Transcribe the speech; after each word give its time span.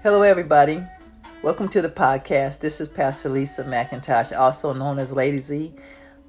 Hello, 0.00 0.22
everybody. 0.22 0.80
Welcome 1.42 1.68
to 1.70 1.82
the 1.82 1.88
podcast. 1.88 2.60
This 2.60 2.80
is 2.80 2.88
Pastor 2.88 3.28
Lisa 3.28 3.64
McIntosh, 3.64 4.38
also 4.38 4.72
known 4.72 5.00
as 5.00 5.10
Lady 5.12 5.40
Z, 5.40 5.72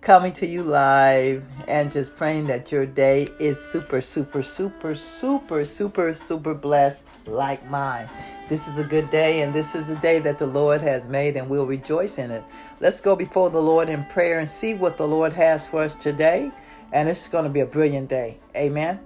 coming 0.01 0.31
to 0.33 0.47
you 0.47 0.63
live 0.63 1.45
and 1.67 1.91
just 1.91 2.15
praying 2.15 2.47
that 2.47 2.71
your 2.71 2.87
day 2.87 3.27
is 3.39 3.63
super, 3.63 4.01
super, 4.01 4.41
super, 4.41 4.95
super, 4.95 5.65
super, 5.65 6.15
super 6.15 6.55
blessed 6.55 7.05
like 7.27 7.63
mine. 7.69 8.09
This 8.49 8.67
is 8.67 8.79
a 8.79 8.83
good 8.83 9.07
day, 9.11 9.43
and 9.43 9.53
this 9.53 9.75
is 9.75 9.91
a 9.91 9.99
day 9.99 10.17
that 10.17 10.39
the 10.39 10.47
Lord 10.47 10.81
has 10.81 11.07
made, 11.07 11.37
and 11.37 11.47
we'll 11.47 11.67
rejoice 11.67 12.17
in 12.17 12.31
it. 12.31 12.43
Let's 12.79 12.99
go 12.99 13.15
before 13.15 13.51
the 13.51 13.61
Lord 13.61 13.87
in 13.87 14.03
prayer 14.05 14.39
and 14.39 14.49
see 14.49 14.73
what 14.73 14.97
the 14.97 15.07
Lord 15.07 15.33
has 15.33 15.67
for 15.67 15.83
us 15.83 15.93
today. 15.93 16.51
And 16.91 17.07
it's 17.07 17.27
going 17.27 17.43
to 17.43 17.51
be 17.51 17.59
a 17.59 17.67
brilliant 17.67 18.09
day. 18.09 18.39
Amen. 18.55 18.99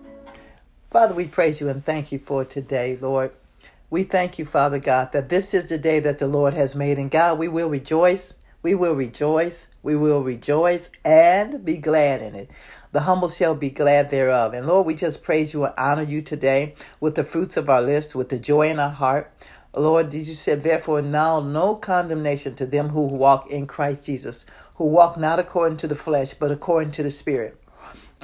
Father, 0.90 1.14
we 1.14 1.28
praise 1.28 1.60
you 1.60 1.68
and 1.68 1.84
thank 1.84 2.14
you 2.14 2.20
for 2.20 2.46
today, 2.46 2.96
Lord. 2.96 3.34
We 3.94 4.02
thank 4.02 4.40
you, 4.40 4.46
Father 4.46 4.80
God, 4.80 5.12
that 5.12 5.30
this 5.30 5.54
is 5.54 5.70
the 5.70 5.78
day 5.78 6.00
that 6.00 6.18
the 6.18 6.26
Lord 6.26 6.56
has 6.56 6.76
made. 6.76 6.98
And 6.98 7.12
God, 7.12 7.38
we 7.38 7.48
will 7.48 7.70
rejoice. 7.70 8.40
We 8.64 8.74
will 8.74 8.96
rejoice. 8.96 9.68
We 9.84 9.96
will 9.96 10.24
rejoice 10.24 10.90
and 11.06 11.64
be 11.64 11.78
glad 11.78 12.24
in 12.24 12.34
it. 12.34 12.50
The 12.92 13.02
humble 13.02 13.30
shall 13.30 13.54
be 13.54 13.70
glad 13.70 14.10
thereof. 14.10 14.56
And 14.56 14.66
Lord, 14.66 14.88
we 14.88 14.96
just 14.96 15.24
praise 15.24 15.54
you 15.54 15.66
and 15.66 15.76
honor 15.78 16.02
you 16.02 16.24
today 16.24 16.74
with 17.00 17.14
the 17.14 17.24
fruits 17.24 17.56
of 17.56 17.70
our 17.70 17.84
lips, 17.84 18.16
with 18.16 18.30
the 18.30 18.40
joy 18.40 18.72
in 18.72 18.80
our 18.80 18.90
heart. 18.90 19.32
Lord, 19.76 20.10
did 20.10 20.26
you 20.26 20.34
said, 20.34 20.64
therefore, 20.64 21.04
now 21.04 21.40
no 21.40 21.76
condemnation 21.76 22.56
to 22.56 22.66
them 22.66 22.90
who 22.90 23.02
walk 23.02 23.52
in 23.52 23.68
Christ 23.68 24.08
Jesus, 24.08 24.48
who 24.78 24.86
walk 24.86 25.18
not 25.18 25.38
according 25.38 25.78
to 25.78 25.88
the 25.88 25.94
flesh, 25.94 26.34
but 26.34 26.50
according 26.50 26.94
to 26.94 27.04
the 27.04 27.12
Spirit. 27.12 27.60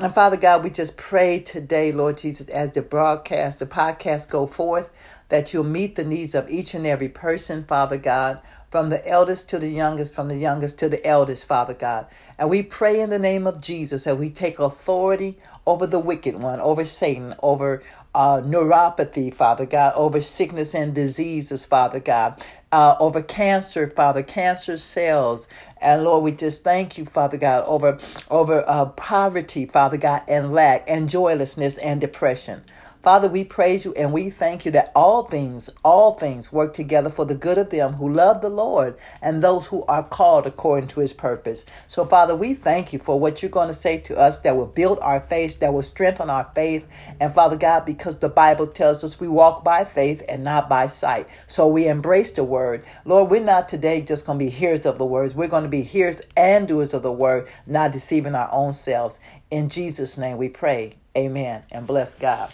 And 0.01 0.15
Father 0.15 0.37
God, 0.37 0.63
we 0.63 0.69
just 0.69 0.95
pray 0.95 1.39
today, 1.41 1.91
Lord 1.91 2.17
Jesus, 2.17 2.47
as 2.47 2.71
the 2.71 2.81
broadcast, 2.81 3.59
the 3.59 3.65
podcast 3.65 4.31
go 4.31 4.47
forth, 4.47 4.89
that 5.29 5.53
you'll 5.53 5.63
meet 5.63 5.95
the 5.95 6.03
needs 6.03 6.35
of 6.35 6.49
each 6.49 6.73
and 6.73 6.85
every 6.85 7.09
person, 7.09 7.63
Father 7.63 7.97
God, 7.97 8.39
from 8.69 8.89
the 8.89 9.07
eldest 9.07 9.49
to 9.49 9.59
the 9.59 9.69
youngest, 9.69 10.13
from 10.13 10.27
the 10.27 10.35
youngest 10.35 10.77
to 10.79 10.89
the 10.89 11.03
eldest, 11.05 11.47
Father 11.47 11.73
God. 11.73 12.05
And 12.37 12.49
we 12.49 12.61
pray 12.61 12.99
in 12.99 13.09
the 13.09 13.19
name 13.19 13.47
of 13.47 13.61
Jesus 13.61 14.03
that 14.03 14.17
we 14.17 14.29
take 14.29 14.59
authority 14.59 15.37
over 15.65 15.87
the 15.87 15.99
wicked 15.99 16.41
one, 16.41 16.59
over 16.59 16.85
Satan, 16.85 17.33
over 17.41 17.81
uh, 18.13 18.41
neuropathy, 18.41 19.33
Father 19.33 19.65
God, 19.65 19.93
over 19.95 20.21
sickness 20.21 20.73
and 20.73 20.93
diseases, 20.93 21.65
Father 21.65 21.99
God, 21.99 22.43
uh, 22.71 22.95
over 22.99 23.21
cancer, 23.21 23.87
Father, 23.87 24.23
cancer 24.23 24.77
cells. 24.77 25.47
And 25.81 26.03
Lord, 26.03 26.23
we 26.23 26.31
just 26.31 26.63
thank 26.63 26.97
you, 26.97 27.05
Father 27.05 27.37
God, 27.37 27.63
over, 27.65 27.97
over 28.29 28.63
uh, 28.67 28.85
poverty, 28.85 29.65
Father 29.65 29.97
God, 29.97 30.21
and 30.27 30.51
lack, 30.51 30.83
and 30.87 31.09
joylessness 31.09 31.77
and 31.77 32.01
depression. 32.01 32.63
Father, 33.09 33.27
we 33.27 33.43
praise 33.43 33.85
you 33.85 33.93
and 33.95 34.13
we 34.13 34.29
thank 34.29 34.65
you 34.65 34.71
that 34.71 34.91
all 34.95 35.23
things, 35.23 35.67
all 35.83 36.11
things 36.11 36.53
work 36.53 36.73
together 36.73 37.09
for 37.09 37.25
the 37.25 37.33
good 37.33 37.57
of 37.57 37.71
them 37.71 37.93
who 37.93 38.07
love 38.07 38.39
the 38.39 38.51
Lord 38.51 38.95
and 39.19 39.41
those 39.41 39.65
who 39.65 39.83
are 39.85 40.03
called 40.03 40.45
according 40.45 40.89
to 40.89 40.99
his 40.99 41.11
purpose. 41.11 41.65
So, 41.87 42.05
Father, 42.05 42.35
we 42.35 42.53
thank 42.53 42.93
you 42.93 42.99
for 42.99 43.19
what 43.19 43.41
you're 43.41 43.49
going 43.49 43.69
to 43.69 43.73
say 43.73 43.97
to 44.01 44.15
us 44.15 44.37
that 44.41 44.55
will 44.55 44.67
build 44.67 44.99
our 45.01 45.19
faith, 45.19 45.59
that 45.59 45.73
will 45.73 45.81
strengthen 45.81 46.29
our 46.29 46.51
faith. 46.53 46.87
And, 47.19 47.33
Father 47.33 47.57
God, 47.57 47.83
because 47.83 48.19
the 48.19 48.29
Bible 48.29 48.67
tells 48.67 49.03
us 49.03 49.19
we 49.19 49.27
walk 49.27 49.63
by 49.63 49.85
faith 49.85 50.21
and 50.29 50.43
not 50.43 50.69
by 50.69 50.85
sight. 50.85 51.27
So 51.47 51.65
we 51.67 51.87
embrace 51.87 52.31
the 52.33 52.43
word. 52.43 52.85
Lord, 53.05 53.31
we're 53.31 53.43
not 53.43 53.67
today 53.67 54.01
just 54.01 54.27
going 54.27 54.37
to 54.37 54.45
be 54.45 54.51
hearers 54.51 54.85
of 54.85 54.99
the 54.99 55.05
words. 55.07 55.33
We're 55.33 55.47
going 55.47 55.63
to 55.63 55.67
be 55.67 55.81
hearers 55.81 56.21
and 56.37 56.67
doers 56.67 56.93
of 56.93 57.01
the 57.01 57.11
word, 57.11 57.47
not 57.65 57.91
deceiving 57.91 58.35
our 58.35 58.49
own 58.51 58.71
selves. 58.71 59.19
In 59.49 59.67
Jesus' 59.67 60.15
name 60.15 60.37
we 60.37 60.47
pray. 60.47 60.97
Amen. 61.17 61.63
And 61.71 61.87
bless 61.87 62.13
God. 62.13 62.51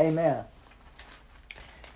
Amen. 0.00 0.44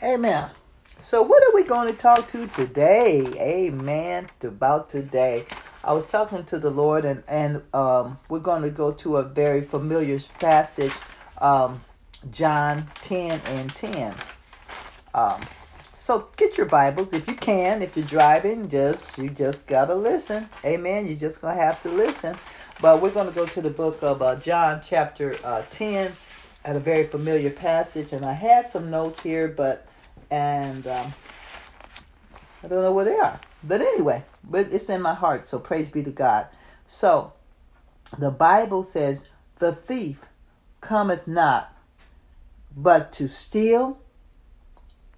Amen. 0.03 0.51
So, 0.99 1.23
what 1.23 1.43
are 1.43 1.55
we 1.55 1.65
going 1.65 1.91
to 1.91 1.99
talk 1.99 2.29
to 2.29 2.47
today? 2.47 3.23
Amen. 3.39 4.29
About 4.43 4.91
today. 4.91 5.47
I 5.83 5.95
was 5.95 6.11
talking 6.11 6.45
to 6.45 6.59
the 6.59 6.69
Lord, 6.69 7.07
and, 7.07 7.23
and 7.27 7.63
um, 7.73 8.19
we're 8.29 8.41
going 8.41 8.61
to 8.61 8.71
go 8.71 8.93
to 8.93 9.17
a 9.17 9.23
very 9.23 9.63
familiar 9.63 10.19
passage, 10.39 10.93
um, 11.41 11.81
John 12.31 12.91
10 12.97 13.41
and 13.47 13.75
10. 13.75 14.15
Um, 15.15 15.41
so 15.95 16.29
get 16.37 16.59
your 16.59 16.67
Bibles 16.67 17.15
if 17.15 17.27
you 17.27 17.35
can. 17.35 17.81
If 17.81 17.97
you're 17.97 18.05
driving, 18.05 18.69
just 18.69 19.17
you 19.17 19.31
just 19.31 19.67
gotta 19.67 19.95
listen. 19.95 20.49
Amen. 20.63 21.07
You're 21.07 21.17
just 21.17 21.41
gonna 21.41 21.59
have 21.59 21.81
to 21.85 21.89
listen. 21.89 22.37
But 22.83 23.01
we're 23.01 23.15
gonna 23.15 23.31
go 23.31 23.47
to 23.47 23.63
the 23.63 23.71
book 23.71 24.03
of 24.03 24.21
uh, 24.21 24.37
John, 24.37 24.83
chapter 24.85 25.35
uh, 25.43 25.63
10 25.71 26.13
at 26.65 26.77
a 26.77 26.81
very 26.81 27.05
familiar 27.05 27.51
passage, 27.51 28.13
and 28.13 28.25
I 28.25 28.33
had 28.33 28.65
some 28.65 28.91
notes 28.91 29.23
here, 29.23 29.49
but 29.49 29.87
and 30.31 30.87
um, 30.87 31.13
I 32.63 32.69
don't 32.69 32.83
know 32.83 32.93
where 32.93 33.05
they 33.05 33.17
are. 33.17 33.41
But 33.63 33.81
anyway, 33.81 34.25
but 34.43 34.73
it's 34.73 34.89
in 34.89 35.03
my 35.03 35.15
heart, 35.15 35.47
so 35.47 35.59
praise 35.59 35.91
be 35.91 36.03
to 36.03 36.11
God. 36.11 36.47
So 36.87 37.33
the 38.17 38.31
Bible 38.31 38.83
says, 38.83 39.27
"The 39.57 39.73
thief 39.73 40.25
cometh 40.81 41.29
not, 41.29 41.77
but 42.75 43.13
to 43.13 43.29
steal, 43.29 43.99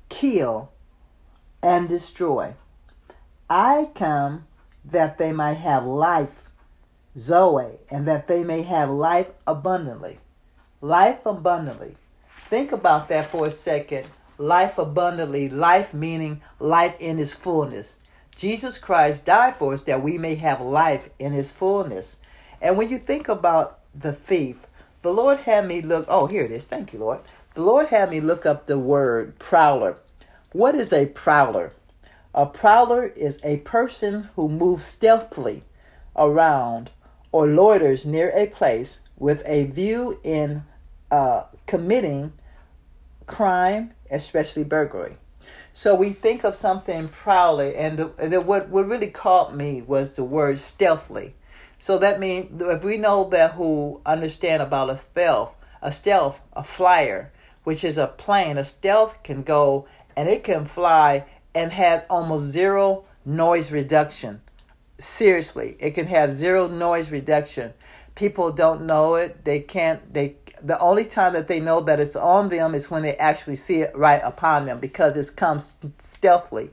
kill, 0.09 0.73
and 1.63 1.89
destroy. 1.89 2.55
I 3.49 3.91
come 3.95 4.47
that 4.85 5.19
they 5.19 5.31
might 5.33 5.59
have 5.59 5.85
life, 5.85 6.51
Zoe, 7.17 7.79
and 7.89 8.07
that 8.09 8.27
they 8.27 8.43
may 8.43 8.63
have 8.63 8.91
life 8.91 9.31
abundantly." 9.47 10.19
Life 10.81 11.25
abundantly. 11.27 11.97
Think 12.29 12.73
about 12.73 13.09
that 13.09 13.27
for 13.27 13.47
a 13.47 13.51
second. 13.51 14.09
Life 14.39 14.79
abundantly, 14.79 15.49
life 15.49 15.95
meaning 15.95 16.43
life 16.61 16.95
in 17.01 17.19
its 17.19 17.35
fullness. 17.35 17.99
Jesus 18.37 18.77
Christ 18.77 19.25
died 19.25 19.55
for 19.55 19.73
us 19.73 19.83
that 19.83 20.03
we 20.03 20.19
may 20.19 20.35
have 20.35 20.61
life 20.61 21.09
in 21.19 21.33
his 21.33 21.51
fullness. 21.51 22.19
And 22.61 22.77
when 22.77 22.91
you 22.91 22.99
think 22.99 23.29
about 23.29 23.81
the 23.95 24.13
thief, 24.13 24.67
the 25.01 25.13
Lord 25.13 25.41
had 25.41 25.67
me 25.67 25.81
look, 25.81 26.05
oh, 26.09 26.27
here 26.27 26.45
it 26.45 26.51
is. 26.51 26.67
Thank 26.67 26.93
you, 26.93 26.99
Lord. 26.99 27.21
The 27.55 27.63
Lord 27.63 27.89
had 27.89 28.11
me 28.11 28.21
look 28.21 28.45
up 28.45 28.67
the 28.67 28.79
word 28.79 29.39
prowler. 29.39 29.97
What 30.53 30.75
is 30.75 30.93
a 30.93 31.07
prowler? 31.07 31.73
A 32.35 32.45
prowler 32.45 33.07
is 33.07 33.41
a 33.43 33.59
person 33.59 34.29
who 34.37 34.49
moves 34.49 34.85
stealthily 34.85 35.63
around 36.15 36.91
or 37.33 37.47
loiters 37.47 38.07
near 38.07 38.31
a 38.35 38.47
place 38.47 39.01
with 39.17 39.43
a 39.47 39.65
view 39.65 40.21
in 40.23 40.65
uh, 41.11 41.45
committing 41.67 42.33
crime, 43.27 43.93
especially 44.11 44.65
burglary. 44.65 45.17
So 45.73 45.95
we 45.95 46.11
think 46.11 46.45
of 46.45 46.55
something 46.55 47.09
proudly, 47.09 47.77
and 47.77 47.99
the, 47.99 48.29
the, 48.29 48.41
what 48.41 48.71
what 48.71 48.87
really 48.87 49.11
caught 49.11 49.55
me 49.55 49.83
was 49.83 50.17
the 50.17 50.25
word 50.25 50.59
stealthily. 50.59 51.35
So 51.79 51.99
that 51.99 52.19
means 52.19 52.63
if 52.63 52.83
we 52.83 52.97
know 52.97 53.29
that 53.29 53.53
who 53.53 54.01
understand 54.07 54.63
about 54.63 54.89
a 54.89 54.97
stealth, 54.97 55.55
a 55.83 55.91
stealth, 55.91 56.41
a 56.55 56.65
flyer, 56.65 57.31
which 57.65 57.85
is 57.85 57.99
a 57.99 58.07
plane, 58.07 58.57
a 58.57 58.65
stealth 58.65 59.23
can 59.23 59.43
go 59.43 59.87
and 60.17 60.29
it 60.29 60.45
can 60.45 60.65
fly 60.65 61.27
and 61.55 61.73
has 61.73 62.05
almost 62.09 62.45
zero 62.45 63.05
noise 63.25 63.71
reduction. 63.71 64.41
Seriously, 64.99 65.77
it 65.79 65.93
can 65.93 66.07
have 66.07 66.33
zero 66.33 66.69
noise 66.69 67.11
reduction 67.11 67.75
people 68.17 68.51
don't 68.51 68.85
know 68.85 69.15
it. 69.15 69.45
They 69.45 69.61
can't, 69.61 70.13
they, 70.13 70.37
the 70.61 70.79
only 70.81 71.05
time 71.05 71.35
that 71.35 71.47
they 71.47 71.61
know 71.61 71.81
that 71.83 72.01
it's 72.01 72.17
on 72.17 72.49
them 72.49 72.75
is 72.75 72.91
when 72.91 73.03
they 73.03 73.17
actually 73.17 73.57
see 73.57 73.83
it 73.83 73.95
right 73.95 74.23
upon 74.25 74.65
them 74.65 74.81
because 74.81 75.17
it 75.17 75.37
comes 75.37 75.77
stealthily. 75.99 76.71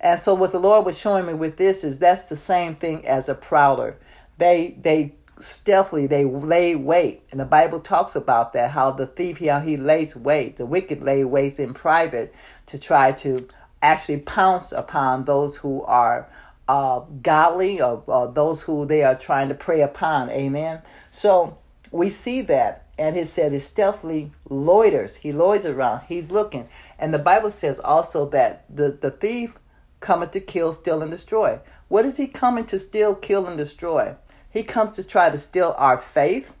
And 0.00 0.18
so 0.18 0.34
what 0.34 0.52
the 0.52 0.58
Lord 0.58 0.84
was 0.84 0.98
showing 0.98 1.26
me 1.26 1.34
with 1.34 1.56
this 1.56 1.82
is 1.84 1.98
that's 1.98 2.28
the 2.28 2.36
same 2.36 2.74
thing 2.74 3.06
as 3.06 3.28
a 3.28 3.34
prowler. 3.34 3.96
They, 4.36 4.76
they, 4.78 5.14
stealthily 5.38 6.06
they 6.06 6.22
lay 6.22 6.74
wait 6.74 7.22
and 7.30 7.40
the 7.40 7.46
bible 7.46 7.80
talks 7.80 8.14
about 8.14 8.52
that 8.52 8.72
how 8.72 8.90
the 8.90 9.06
thief 9.06 9.38
how 9.38 9.58
he 9.58 9.74
lays 9.74 10.14
wait 10.14 10.58
the 10.58 10.66
wicked 10.66 11.02
lay 11.02 11.24
wait 11.24 11.58
in 11.58 11.72
private 11.72 12.34
to 12.66 12.78
try 12.78 13.10
to 13.10 13.48
actually 13.80 14.18
pounce 14.18 14.70
upon 14.70 15.24
those 15.24 15.56
who 15.56 15.82
are 15.84 16.28
uh, 16.70 17.00
godly 17.20 17.80
or, 17.80 18.04
or 18.06 18.28
those 18.28 18.62
who 18.62 18.86
they 18.86 19.02
are 19.02 19.16
trying 19.16 19.48
to 19.48 19.54
prey 19.54 19.80
upon. 19.80 20.30
Amen. 20.30 20.82
So 21.10 21.58
we 21.90 22.10
see 22.10 22.42
that. 22.42 22.86
And 22.96 23.16
he 23.16 23.24
said 23.24 23.50
he 23.50 23.58
stealthily 23.58 24.30
loiters. 24.48 25.16
He 25.16 25.32
loiters 25.32 25.74
around. 25.74 26.02
He's 26.06 26.30
looking. 26.30 26.68
And 26.98 27.12
the 27.12 27.18
Bible 27.18 27.50
says 27.50 27.80
also 27.80 28.28
that 28.28 28.64
the, 28.74 28.92
the 28.92 29.10
thief 29.10 29.58
cometh 29.98 30.30
to 30.32 30.40
kill, 30.40 30.72
steal, 30.72 31.02
and 31.02 31.10
destroy. 31.10 31.58
What 31.88 32.04
is 32.04 32.18
he 32.18 32.28
coming 32.28 32.66
to 32.66 32.78
steal, 32.78 33.14
kill, 33.16 33.46
and 33.46 33.58
destroy? 33.58 34.16
He 34.48 34.62
comes 34.62 34.92
to 34.96 35.04
try 35.04 35.30
to 35.30 35.38
steal 35.38 35.74
our 35.76 35.98
faith. 35.98 36.54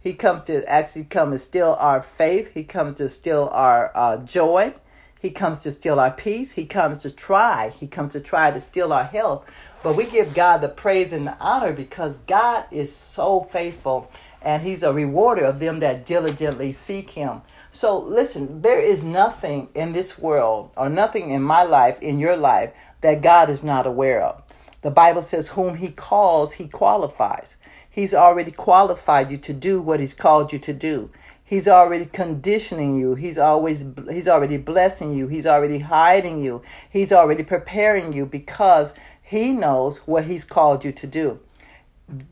He 0.00 0.12
comes 0.12 0.42
to 0.42 0.68
actually 0.68 1.04
come 1.04 1.30
and 1.30 1.40
steal 1.40 1.76
our 1.78 2.02
faith. 2.02 2.52
He 2.52 2.64
comes 2.64 2.98
to 2.98 3.08
steal 3.08 3.48
our 3.52 3.92
uh, 3.94 4.18
joy. 4.18 4.74
He 5.20 5.30
comes 5.30 5.62
to 5.62 5.70
steal 5.70 5.98
our 5.98 6.12
peace. 6.12 6.52
He 6.52 6.64
comes 6.64 6.98
to 6.98 7.14
try. 7.14 7.72
He 7.78 7.86
comes 7.86 8.12
to 8.12 8.20
try 8.20 8.50
to 8.50 8.60
steal 8.60 8.92
our 8.92 9.04
health. 9.04 9.44
But 9.82 9.96
we 9.96 10.06
give 10.06 10.34
God 10.34 10.58
the 10.58 10.68
praise 10.68 11.12
and 11.12 11.26
the 11.26 11.36
honor 11.40 11.72
because 11.72 12.18
God 12.18 12.64
is 12.70 12.94
so 12.94 13.40
faithful 13.40 14.10
and 14.42 14.62
He's 14.62 14.82
a 14.82 14.92
rewarder 14.92 15.44
of 15.44 15.58
them 15.60 15.80
that 15.80 16.06
diligently 16.06 16.72
seek 16.72 17.10
Him. 17.10 17.42
So 17.70 17.98
listen, 17.98 18.62
there 18.62 18.80
is 18.80 19.04
nothing 19.04 19.68
in 19.74 19.92
this 19.92 20.18
world 20.18 20.70
or 20.76 20.88
nothing 20.88 21.30
in 21.30 21.42
my 21.42 21.62
life, 21.62 22.00
in 22.00 22.18
your 22.18 22.36
life, 22.36 22.72
that 23.00 23.22
God 23.22 23.50
is 23.50 23.62
not 23.62 23.86
aware 23.86 24.22
of. 24.22 24.42
The 24.82 24.90
Bible 24.90 25.22
says, 25.22 25.50
Whom 25.50 25.76
He 25.76 25.88
calls, 25.88 26.54
He 26.54 26.68
qualifies. 26.68 27.56
He's 27.90 28.14
already 28.14 28.52
qualified 28.52 29.30
you 29.30 29.36
to 29.38 29.52
do 29.52 29.82
what 29.82 29.98
He's 30.00 30.14
called 30.14 30.52
you 30.52 30.58
to 30.60 30.72
do. 30.72 31.10
He's 31.48 31.66
already 31.66 32.04
conditioning 32.04 33.00
you. 33.00 33.14
He's 33.14 33.38
always 33.38 33.86
he's 34.10 34.28
already 34.28 34.58
blessing 34.58 35.14
you. 35.14 35.28
He's 35.28 35.46
already 35.46 35.78
hiding 35.78 36.44
you. 36.44 36.60
He's 36.90 37.10
already 37.10 37.42
preparing 37.42 38.12
you 38.12 38.26
because 38.26 38.92
he 39.22 39.52
knows 39.52 40.06
what 40.06 40.24
he's 40.24 40.44
called 40.44 40.84
you 40.84 40.92
to 40.92 41.06
do. 41.06 41.40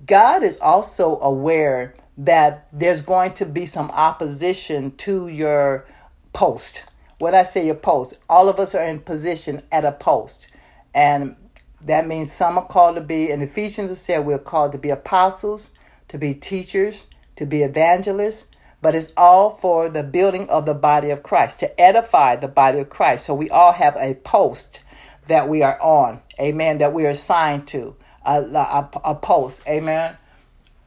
God 0.04 0.42
is 0.42 0.58
also 0.60 1.18
aware 1.20 1.94
that 2.18 2.68
there's 2.70 3.00
going 3.00 3.32
to 3.34 3.46
be 3.46 3.64
some 3.64 3.90
opposition 3.92 4.94
to 4.96 5.28
your 5.28 5.86
post. 6.34 6.84
When 7.18 7.34
I 7.34 7.42
say 7.42 7.64
your 7.64 7.74
post, 7.74 8.18
all 8.28 8.50
of 8.50 8.58
us 8.58 8.74
are 8.74 8.84
in 8.84 9.00
position 9.00 9.62
at 9.72 9.86
a 9.86 9.92
post. 9.92 10.48
And 10.94 11.36
that 11.80 12.06
means 12.06 12.30
some 12.30 12.58
are 12.58 12.66
called 12.66 12.96
to 12.96 13.00
be, 13.00 13.30
in 13.30 13.40
Ephesians 13.40 13.98
said 13.98 14.26
we're 14.26 14.38
called 14.38 14.72
to 14.72 14.78
be 14.78 14.90
apostles, 14.90 15.70
to 16.08 16.18
be 16.18 16.34
teachers, 16.34 17.06
to 17.36 17.46
be 17.46 17.62
evangelists, 17.62 18.50
but 18.82 18.94
it's 18.94 19.12
all 19.16 19.50
for 19.50 19.88
the 19.88 20.02
building 20.02 20.48
of 20.48 20.66
the 20.66 20.74
body 20.74 21.10
of 21.10 21.22
Christ, 21.22 21.60
to 21.60 21.80
edify 21.80 22.36
the 22.36 22.48
body 22.48 22.78
of 22.78 22.90
Christ. 22.90 23.26
So 23.26 23.34
we 23.34 23.50
all 23.50 23.72
have 23.72 23.96
a 23.96 24.14
post 24.14 24.82
that 25.26 25.48
we 25.48 25.62
are 25.62 25.80
on, 25.80 26.22
amen, 26.40 26.78
that 26.78 26.92
we 26.92 27.04
are 27.06 27.10
assigned 27.10 27.66
to, 27.68 27.96
a, 28.24 28.42
a, 28.42 28.90
a 29.04 29.14
post, 29.14 29.66
amen. 29.66 30.16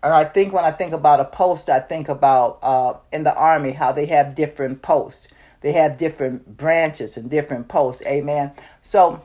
Or 0.01 0.13
I 0.13 0.23
think 0.23 0.53
when 0.53 0.63
I 0.63 0.71
think 0.71 0.93
about 0.93 1.19
a 1.19 1.25
post, 1.25 1.69
I 1.69 1.79
think 1.79 2.07
about 2.07 2.59
uh, 2.61 2.93
in 3.11 3.23
the 3.23 3.35
army 3.35 3.71
how 3.71 3.91
they 3.91 4.05
have 4.05 4.33
different 4.33 4.81
posts. 4.81 5.27
They 5.61 5.73
have 5.73 5.97
different 5.97 6.55
branches 6.55 7.17
and 7.17 7.29
different 7.29 7.67
posts, 7.67 8.01
amen. 8.05 8.53
So 8.79 9.21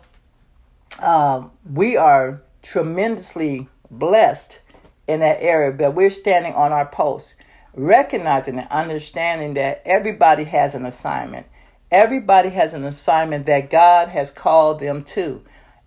um, 1.01 1.53
we 1.71 1.97
are 1.97 2.43
tremendously 2.63 3.69
blessed 3.91 4.63
in 5.07 5.21
that 5.21 5.41
area, 5.41 5.71
but 5.71 5.95
we're 5.95 6.11
standing 6.11 6.55
on 6.55 6.73
our 6.73 6.87
post 6.87 7.37
recognizing 7.75 8.59
and 8.59 8.69
understanding 8.69 9.55
that 9.55 9.83
everybody 9.85 10.45
has 10.45 10.75
an 10.75 10.87
assignment. 10.87 11.47
Everybody 11.91 12.51
has 12.51 12.75
an 12.75 12.85
assignment 12.85 13.47
that 13.47 13.71
God 13.71 14.09
has 14.09 14.31
called 14.31 14.81
them 14.81 15.05
to. 15.05 15.43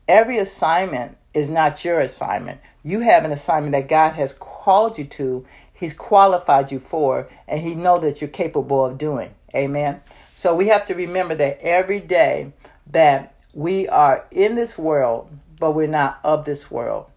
Every 0.07 0.38
assignment 0.38 1.18
is 1.34 1.50
not 1.50 1.84
your 1.84 2.00
assignment. 2.00 2.62
You 2.84 3.01
have 3.01 3.25
an 3.25 3.31
assignment 3.31 3.74
that 3.74 3.89
God 3.89 4.13
has 4.13 4.34
called 4.34 4.98
you 4.98 5.06
to. 5.06 5.45
He's 5.74 5.94
qualified 5.94 6.72
you 6.72 6.80
for, 6.80 7.28
and 7.48 7.62
He 7.62 7.75
knows 7.75 8.01
that 8.01 8.22
you're 8.22 8.30
capable 8.30 8.86
of 8.86 8.98
doing. 8.98 9.36
Amen. 9.56 10.00
So 10.33 10.56
we 10.56 10.68
have 10.68 10.86
to 10.86 10.95
remember 10.95 11.36
that 11.36 11.60
every 11.62 12.00
day 12.00 12.54
that 12.90 13.36
we 13.54 13.88
are 13.88 14.25
in 14.31 14.56
this 14.56 14.78
world, 14.78 15.30
but 15.60 15.72
we're 15.72 15.88
not 15.88 16.19
of 16.24 16.45
this 16.45 16.72
world. 16.72 17.07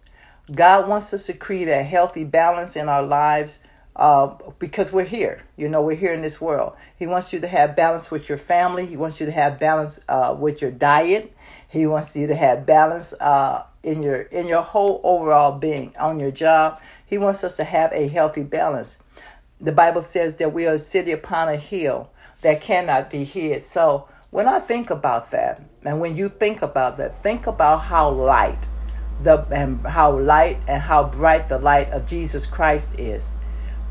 God 0.53 0.87
wants 0.87 1.13
us 1.13 1.27
to 1.27 1.33
create 1.33 1.69
a 1.69 1.83
healthy 1.83 2.23
balance 2.23 2.75
in 2.75 2.89
our 2.89 3.03
lives 3.03 3.59
uh, 4.01 4.35
because 4.57 4.91
we're 4.91 5.05
here. 5.05 5.43
You 5.55 5.69
know, 5.69 5.79
we're 5.79 5.95
here 5.95 6.11
in 6.11 6.23
this 6.23 6.41
world. 6.41 6.73
He 6.97 7.05
wants 7.05 7.31
you 7.31 7.39
to 7.39 7.47
have 7.47 7.75
balance 7.75 8.09
with 8.09 8.29
your 8.29 8.37
family. 8.37 8.87
He 8.87 8.97
wants 8.97 9.19
you 9.19 9.27
to 9.27 9.31
have 9.31 9.59
balance 9.59 10.03
uh, 10.09 10.35
with 10.37 10.59
your 10.59 10.71
diet. 10.71 11.31
He 11.67 11.85
wants 11.85 12.15
you 12.15 12.25
to 12.25 12.33
have 12.35 12.65
balance 12.65 13.13
uh, 13.21 13.63
in 13.83 14.01
your 14.01 14.23
in 14.23 14.47
your 14.47 14.63
whole 14.63 15.01
overall 15.03 15.51
being 15.51 15.93
on 15.99 16.19
your 16.19 16.31
job. 16.31 16.79
He 17.05 17.19
wants 17.19 17.43
us 17.43 17.57
to 17.57 17.63
have 17.63 17.93
a 17.93 18.07
healthy 18.07 18.41
balance. 18.41 18.97
The 19.59 19.71
Bible 19.71 20.01
says 20.01 20.33
that 20.37 20.51
we 20.51 20.65
are 20.65 20.73
a 20.73 20.79
city 20.79 21.11
upon 21.11 21.47
a 21.47 21.55
hill 21.55 22.09
that 22.41 22.59
cannot 22.59 23.11
be 23.11 23.23
hid. 23.23 23.61
So 23.61 24.07
when 24.31 24.47
I 24.47 24.59
think 24.59 24.89
about 24.89 25.29
that, 25.29 25.61
and 25.85 26.01
when 26.01 26.17
you 26.17 26.27
think 26.27 26.63
about 26.63 26.97
that, 26.97 27.13
think 27.13 27.45
about 27.45 27.81
how 27.81 28.09
light 28.09 28.67
the 29.19 29.45
and 29.51 29.85
how 29.85 30.17
light 30.17 30.57
and 30.67 30.81
how 30.81 31.03
bright 31.03 31.49
the 31.49 31.59
light 31.59 31.91
of 31.91 32.07
Jesus 32.07 32.47
Christ 32.47 32.99
is. 32.99 33.29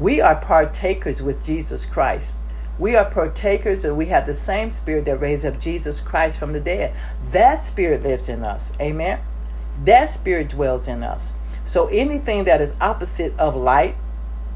We 0.00 0.22
are 0.22 0.34
partakers 0.34 1.20
with 1.20 1.44
Jesus 1.44 1.84
Christ. 1.84 2.36
We 2.78 2.96
are 2.96 3.04
partakers 3.04 3.84
and 3.84 3.98
we 3.98 4.06
have 4.06 4.24
the 4.24 4.32
same 4.32 4.70
spirit 4.70 5.04
that 5.04 5.20
raised 5.20 5.44
up 5.44 5.60
Jesus 5.60 6.00
Christ 6.00 6.38
from 6.38 6.54
the 6.54 6.60
dead. 6.60 6.96
That 7.22 7.56
spirit 7.56 8.02
lives 8.02 8.30
in 8.30 8.42
us. 8.42 8.72
Amen. 8.80 9.20
That 9.84 10.06
spirit 10.06 10.48
dwells 10.48 10.88
in 10.88 11.02
us. 11.02 11.34
So 11.64 11.88
anything 11.88 12.44
that 12.44 12.62
is 12.62 12.74
opposite 12.80 13.38
of 13.38 13.54
light 13.54 13.94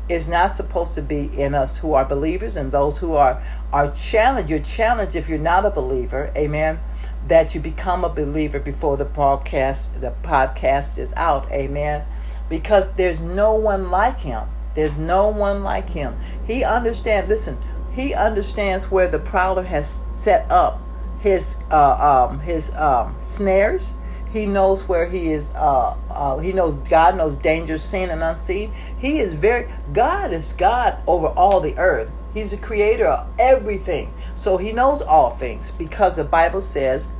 is 0.08 0.30
not 0.30 0.50
supposed 0.50 0.94
to 0.94 1.02
be 1.02 1.26
in 1.38 1.54
us 1.54 1.78
who 1.78 1.92
are 1.92 2.06
believers 2.06 2.56
and 2.56 2.72
those 2.72 3.00
who 3.00 3.12
are 3.12 3.42
are 3.70 3.90
challenged. 3.90 4.48
You're 4.48 4.60
challenged 4.60 5.14
if 5.14 5.28
you're 5.28 5.38
not 5.38 5.66
a 5.66 5.70
believer, 5.70 6.32
amen, 6.34 6.80
that 7.28 7.54
you 7.54 7.60
become 7.60 8.02
a 8.02 8.08
believer 8.08 8.58
before 8.58 8.96
the 8.96 9.04
podcast 9.04 10.00
the 10.00 10.14
podcast 10.22 10.98
is 10.98 11.12
out, 11.18 11.50
amen. 11.52 12.06
Because 12.48 12.92
there's 12.92 13.20
no 13.20 13.54
one 13.54 13.90
like 13.90 14.20
him. 14.20 14.48
There's 14.74 14.98
no 14.98 15.28
one 15.28 15.62
like 15.62 15.90
him. 15.90 16.16
He 16.46 16.64
understands, 16.64 17.28
listen, 17.28 17.58
he 17.92 18.12
understands 18.12 18.90
where 18.90 19.08
the 19.08 19.18
prowler 19.18 19.62
has 19.62 20.10
set 20.14 20.50
up 20.50 20.80
his 21.20 21.56
uh, 21.70 22.28
um, 22.28 22.40
his 22.40 22.74
um, 22.74 23.16
snares. 23.18 23.94
He 24.30 24.46
knows 24.46 24.88
where 24.88 25.08
he 25.08 25.30
is. 25.30 25.50
Uh, 25.54 25.96
uh, 26.10 26.38
he 26.38 26.52
knows 26.52 26.74
God 26.88 27.16
knows 27.16 27.36
danger 27.36 27.78
seen 27.78 28.10
and 28.10 28.22
unseen. 28.22 28.72
He 28.98 29.18
is 29.18 29.32
very 29.34 29.68
God 29.92 30.32
is 30.32 30.52
God 30.52 31.02
over 31.06 31.28
all 31.28 31.60
the 31.60 31.78
earth. 31.78 32.10
He's 32.34 32.50
the 32.50 32.56
creator 32.56 33.06
of 33.06 33.28
everything. 33.38 34.12
So 34.34 34.56
he 34.56 34.72
knows 34.72 35.00
all 35.00 35.30
things 35.30 35.70
because 35.70 36.16
the 36.16 36.24
Bible 36.24 36.60
says 36.60 37.12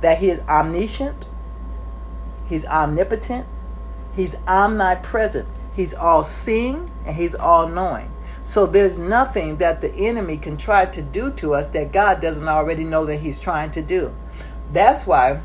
that 0.00 0.18
he 0.18 0.30
is 0.30 0.40
omniscient. 0.48 1.28
He's 2.48 2.64
omnipotent. 2.64 3.46
He's 4.16 4.34
omnipresent. 4.48 5.46
He's 5.74 5.94
all 5.94 6.22
seeing 6.24 6.90
and 7.06 7.16
He's 7.16 7.34
all 7.34 7.68
knowing. 7.68 8.10
So 8.42 8.66
there's 8.66 8.98
nothing 8.98 9.58
that 9.58 9.80
the 9.80 9.94
enemy 9.94 10.36
can 10.36 10.56
try 10.56 10.84
to 10.86 11.00
do 11.00 11.30
to 11.32 11.54
us 11.54 11.68
that 11.68 11.92
God 11.92 12.20
doesn't 12.20 12.48
already 12.48 12.84
know 12.84 13.04
that 13.06 13.18
He's 13.18 13.40
trying 13.40 13.70
to 13.72 13.82
do. 13.82 14.14
That's 14.72 15.06
why 15.06 15.40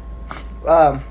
um, 0.66 1.04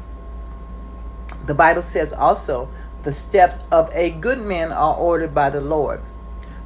the 1.44 1.54
Bible 1.54 1.82
says 1.82 2.12
also 2.12 2.68
the 3.02 3.12
steps 3.12 3.60
of 3.70 3.88
a 3.94 4.10
good 4.10 4.40
man 4.40 4.72
are 4.72 4.96
ordered 4.96 5.32
by 5.32 5.50
the 5.50 5.60
Lord. 5.60 6.02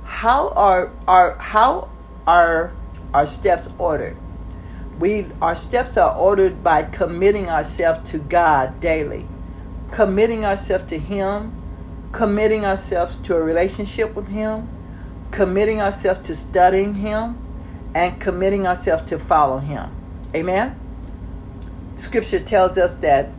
How 0.04 0.48
are 0.50 0.90
are 1.06 1.36
how 1.38 1.90
are 2.26 2.72
our 3.12 3.26
steps 3.26 3.72
ordered? 3.78 4.16
We 4.98 5.26
our 5.42 5.54
steps 5.54 5.96
are 5.96 6.16
ordered 6.16 6.64
by 6.64 6.84
committing 6.84 7.48
ourselves 7.48 8.10
to 8.10 8.18
God 8.18 8.80
daily, 8.80 9.28
committing 9.92 10.44
ourselves 10.44 10.88
to 10.90 10.98
Him 10.98 11.59
committing 12.12 12.64
ourselves 12.64 13.18
to 13.18 13.36
a 13.36 13.42
relationship 13.42 14.14
with 14.14 14.28
Him, 14.28 14.68
committing 15.30 15.80
ourselves 15.80 16.20
to 16.20 16.34
studying 16.34 16.94
Him, 16.94 17.38
and 17.94 18.20
committing 18.20 18.66
ourselves 18.66 19.02
to 19.02 19.18
follow 19.18 19.58
Him. 19.58 19.90
Amen? 20.34 20.78
Scripture 21.94 22.40
tells 22.40 22.78
us 22.78 22.94
that 22.94 23.30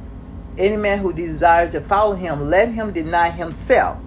any 0.58 0.78
man 0.78 1.00
who 1.00 1.13
desires 1.13 1.72
to 1.72 1.82
follow 1.82 2.16
Him, 2.16 2.50
let 2.50 2.74
him 2.74 2.92
deny 2.92 3.30
himself. 3.30 3.98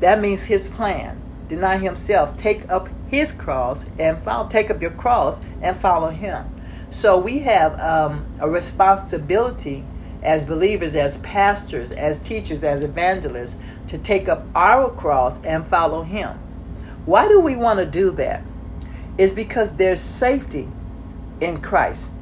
That 0.00 0.20
means 0.20 0.46
His 0.46 0.68
plan. 0.68 1.20
Deny 1.48 1.78
Himself, 1.78 2.36
take 2.36 2.68
up 2.70 2.88
His 3.08 3.32
cross, 3.32 3.90
and 3.98 4.18
follow, 4.18 4.48
take 4.48 4.70
up 4.70 4.80
your 4.80 4.92
cross 4.92 5.40
and 5.60 5.76
follow 5.76 6.10
Him. 6.10 6.46
So 6.90 7.18
we 7.18 7.40
have 7.40 7.78
um, 7.80 8.26
a 8.40 8.48
responsibility 8.48 9.84
as 10.22 10.44
believers, 10.44 10.94
as 10.94 11.18
pastors, 11.18 11.92
as 11.92 12.20
teachers, 12.20 12.62
as 12.62 12.82
evangelists, 12.82 13.56
to 13.86 13.98
take 13.98 14.28
up 14.28 14.46
our 14.54 14.90
cross 14.90 15.42
and 15.44 15.66
follow 15.66 16.02
Him. 16.02 16.38
Why 17.06 17.28
do 17.28 17.40
we 17.40 17.56
want 17.56 17.78
to 17.78 17.86
do 17.86 18.10
that? 18.12 18.42
It's 19.18 19.32
because 19.32 19.76
there's 19.76 20.00
safety 20.00 20.68
in 21.40 21.60
Christ. 21.60 22.12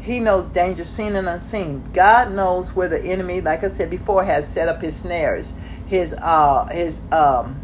He 0.00 0.18
knows 0.18 0.46
danger 0.46 0.84
seen 0.84 1.14
and 1.14 1.28
unseen. 1.28 1.84
God 1.92 2.32
knows 2.32 2.74
where 2.74 2.88
the 2.88 3.02
enemy, 3.02 3.40
like 3.40 3.62
I 3.62 3.68
said 3.68 3.88
before, 3.88 4.24
has 4.24 4.46
set 4.48 4.68
up 4.68 4.82
his 4.82 4.96
snares, 4.96 5.52
his 5.86 6.14
uh, 6.14 6.66
his 6.66 7.02
um, 7.12 7.61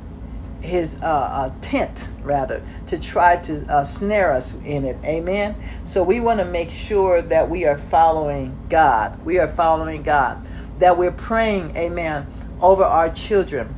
his 0.60 1.00
uh, 1.02 1.06
uh, 1.06 1.50
tent 1.60 2.08
rather 2.22 2.62
to 2.86 3.00
try 3.00 3.36
to 3.36 3.64
uh, 3.72 3.82
snare 3.82 4.32
us 4.32 4.54
in 4.64 4.84
it. 4.84 4.96
Amen? 5.04 5.56
So 5.84 6.02
we 6.02 6.20
want 6.20 6.40
to 6.40 6.44
make 6.44 6.70
sure 6.70 7.22
that 7.22 7.48
we 7.48 7.64
are 7.64 7.76
following 7.76 8.58
god. 8.68 9.24
We 9.24 9.38
are 9.38 9.48
following 9.48 10.02
god. 10.02 10.46
That 10.78 10.96
we're 10.96 11.12
praying 11.12 11.76
amen 11.76 12.26
over 12.60 12.84
our 12.84 13.08
children. 13.08 13.74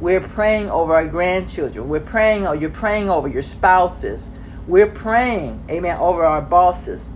We're 0.00 0.20
praying 0.20 0.70
over 0.70 0.94
our 0.94 1.06
grandchildren. 1.06 1.88
We're 1.88 2.00
praying 2.00 2.46
or 2.46 2.54
you're 2.54 2.70
praying 2.70 3.08
over 3.08 3.28
your 3.28 3.42
spouses. 3.42 4.30
We're 4.66 4.90
praying 4.90 5.64
amen 5.70 5.98
over 5.98 6.24
our 6.24 6.42
bosses. 6.42 7.10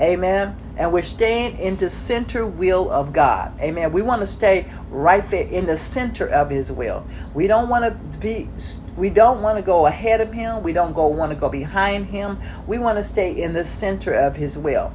Amen 0.00 0.56
and 0.80 0.94
we're 0.94 1.02
staying 1.02 1.58
in 1.58 1.76
the 1.76 1.90
center 1.90 2.46
will 2.46 2.90
of 2.90 3.12
God. 3.12 3.52
Amen. 3.60 3.92
We 3.92 4.00
want 4.00 4.20
to 4.20 4.26
stay 4.26 4.66
right 4.88 5.22
there 5.22 5.46
in 5.46 5.66
the 5.66 5.76
center 5.76 6.26
of 6.26 6.48
His 6.48 6.72
will. 6.72 7.06
We 7.34 7.46
don't 7.46 7.68
want 7.68 7.84
to 8.12 8.18
be 8.18 8.48
We 8.96 9.10
don't 9.10 9.42
want 9.42 9.58
to 9.58 9.62
go 9.62 9.86
ahead 9.86 10.22
of 10.22 10.32
him. 10.32 10.62
We 10.62 10.72
don't 10.72 10.94
go 10.94 11.06
want 11.06 11.32
to 11.32 11.36
go 11.36 11.48
behind 11.50 12.06
him. 12.06 12.38
We 12.66 12.78
want 12.78 12.96
to 12.96 13.02
stay 13.02 13.30
in 13.30 13.52
the 13.52 13.64
center 13.64 14.12
of 14.12 14.36
his 14.36 14.58
will. 14.58 14.92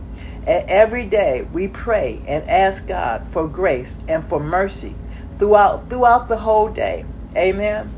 And 0.47 0.63
every 0.67 1.05
day 1.05 1.47
we 1.53 1.67
pray 1.67 2.21
and 2.27 2.47
ask 2.49 2.87
God 2.87 3.27
for 3.27 3.47
grace 3.47 3.99
and 4.07 4.23
for 4.23 4.39
mercy 4.39 4.95
throughout 5.31 5.89
throughout 5.89 6.27
the 6.27 6.37
whole 6.37 6.67
day. 6.67 7.05
Amen. 7.35 7.93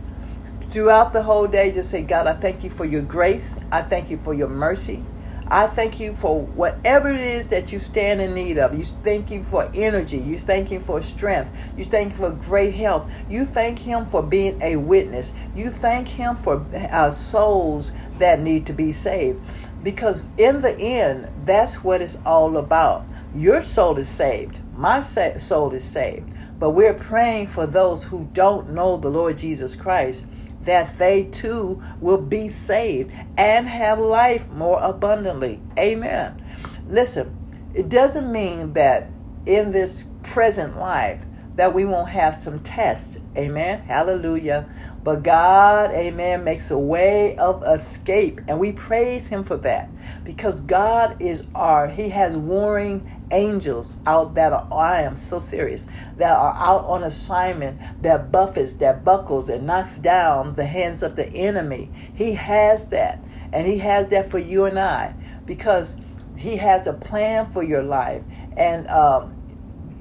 Throughout 0.69 1.13
the 1.13 1.23
whole 1.23 1.47
day, 1.47 1.71
just 1.71 1.89
say, 1.89 2.01
God, 2.01 2.27
I 2.27 2.33
thank 2.33 2.63
you 2.63 2.69
for 2.69 2.83
your 2.83 3.01
grace. 3.01 3.57
I 3.71 3.81
thank 3.81 4.09
you 4.09 4.17
for 4.17 4.33
your 4.33 4.49
mercy. 4.49 5.03
I 5.49 5.67
thank 5.67 5.99
you 5.99 6.15
for 6.15 6.41
whatever 6.41 7.09
it 7.09 7.19
is 7.19 7.47
that 7.49 7.71
you 7.71 7.79
stand 7.79 8.19
in 8.19 8.33
need 8.33 8.57
of. 8.57 8.75
You 8.75 8.83
thank 8.83 9.29
Him 9.29 9.43
for 9.43 9.69
energy. 9.73 10.17
You 10.17 10.37
thank 10.37 10.69
Him 10.69 10.81
for 10.81 11.01
strength. 11.01 11.71
You 11.77 11.85
thank 11.85 12.11
Him 12.11 12.17
for 12.17 12.31
great 12.31 12.73
health. 12.73 13.11
You 13.29 13.45
thank 13.45 13.79
Him 13.79 14.05
for 14.05 14.21
being 14.21 14.61
a 14.61 14.75
witness. 14.75 15.33
You 15.55 15.69
thank 15.69 16.07
Him 16.07 16.35
for 16.35 16.65
uh, 16.91 17.11
souls 17.11 17.91
that 18.17 18.39
need 18.41 18.65
to 18.65 18.73
be 18.73 18.91
saved. 18.91 19.39
Because 19.83 20.25
in 20.37 20.61
the 20.61 20.77
end, 20.77 21.31
that's 21.45 21.83
what 21.83 22.01
it's 22.01 22.19
all 22.25 22.57
about. 22.57 23.05
Your 23.33 23.61
soul 23.61 23.97
is 23.97 24.09
saved. 24.09 24.61
My 24.75 24.99
soul 24.99 25.73
is 25.73 25.83
saved. 25.83 26.29
But 26.59 26.71
we're 26.71 26.93
praying 26.93 27.47
for 27.47 27.65
those 27.67 28.05
who 28.05 28.27
don't 28.33 28.71
know 28.71 28.97
the 28.97 29.09
Lord 29.09 29.37
Jesus 29.37 29.75
Christ 29.75 30.25
that 30.67 30.97
they 30.97 31.23
too 31.23 31.81
will 31.99 32.21
be 32.21 32.47
saved 32.47 33.11
and 33.37 33.67
have 33.67 33.97
life 33.99 34.49
more 34.51 34.79
abundantly. 34.81 35.59
Amen. 35.79 36.43
Listen, 36.87 37.35
it 37.73 37.89
doesn't 37.89 38.31
mean 38.31 38.73
that 38.73 39.09
in 39.45 39.71
this 39.71 40.11
present 40.23 40.77
life 40.77 41.25
that 41.57 41.73
we 41.73 41.83
won't 41.83 42.09
have 42.09 42.35
some 42.35 42.59
tests. 42.59 43.17
Amen. 43.35 43.81
Hallelujah. 43.81 44.69
But 45.03 45.23
God, 45.23 45.91
amen, 45.91 46.43
makes 46.43 46.69
a 46.69 46.77
way 46.77 47.35
of 47.37 47.63
escape. 47.63 48.41
And 48.47 48.59
we 48.59 48.71
praise 48.71 49.27
Him 49.27 49.43
for 49.43 49.57
that 49.57 49.89
because 50.23 50.61
God 50.61 51.19
is 51.19 51.47
our, 51.55 51.87
He 51.87 52.09
has 52.09 52.37
warring 52.37 53.25
angels 53.31 53.97
out 54.05 54.35
that 54.35 54.53
are, 54.53 54.67
I 54.71 55.01
am 55.01 55.15
so 55.15 55.39
serious, 55.39 55.87
that 56.17 56.31
are 56.31 56.53
out 56.53 56.85
on 56.85 57.01
assignment 57.03 58.03
that 58.03 58.31
buffets, 58.31 58.73
that 58.73 59.03
buckles, 59.03 59.49
and 59.49 59.65
knocks 59.65 59.97
down 59.97 60.53
the 60.53 60.65
hands 60.65 61.01
of 61.01 61.15
the 61.15 61.27
enemy. 61.27 61.89
He 62.13 62.33
has 62.33 62.89
that. 62.89 63.19
And 63.51 63.65
He 63.65 63.79
has 63.79 64.07
that 64.07 64.29
for 64.29 64.39
you 64.39 64.65
and 64.65 64.77
I 64.77 65.15
because 65.47 65.97
He 66.37 66.57
has 66.57 66.85
a 66.85 66.93
plan 66.93 67.47
for 67.47 67.63
your 67.63 67.81
life. 67.81 68.21
And, 68.55 68.87
um, 68.89 69.36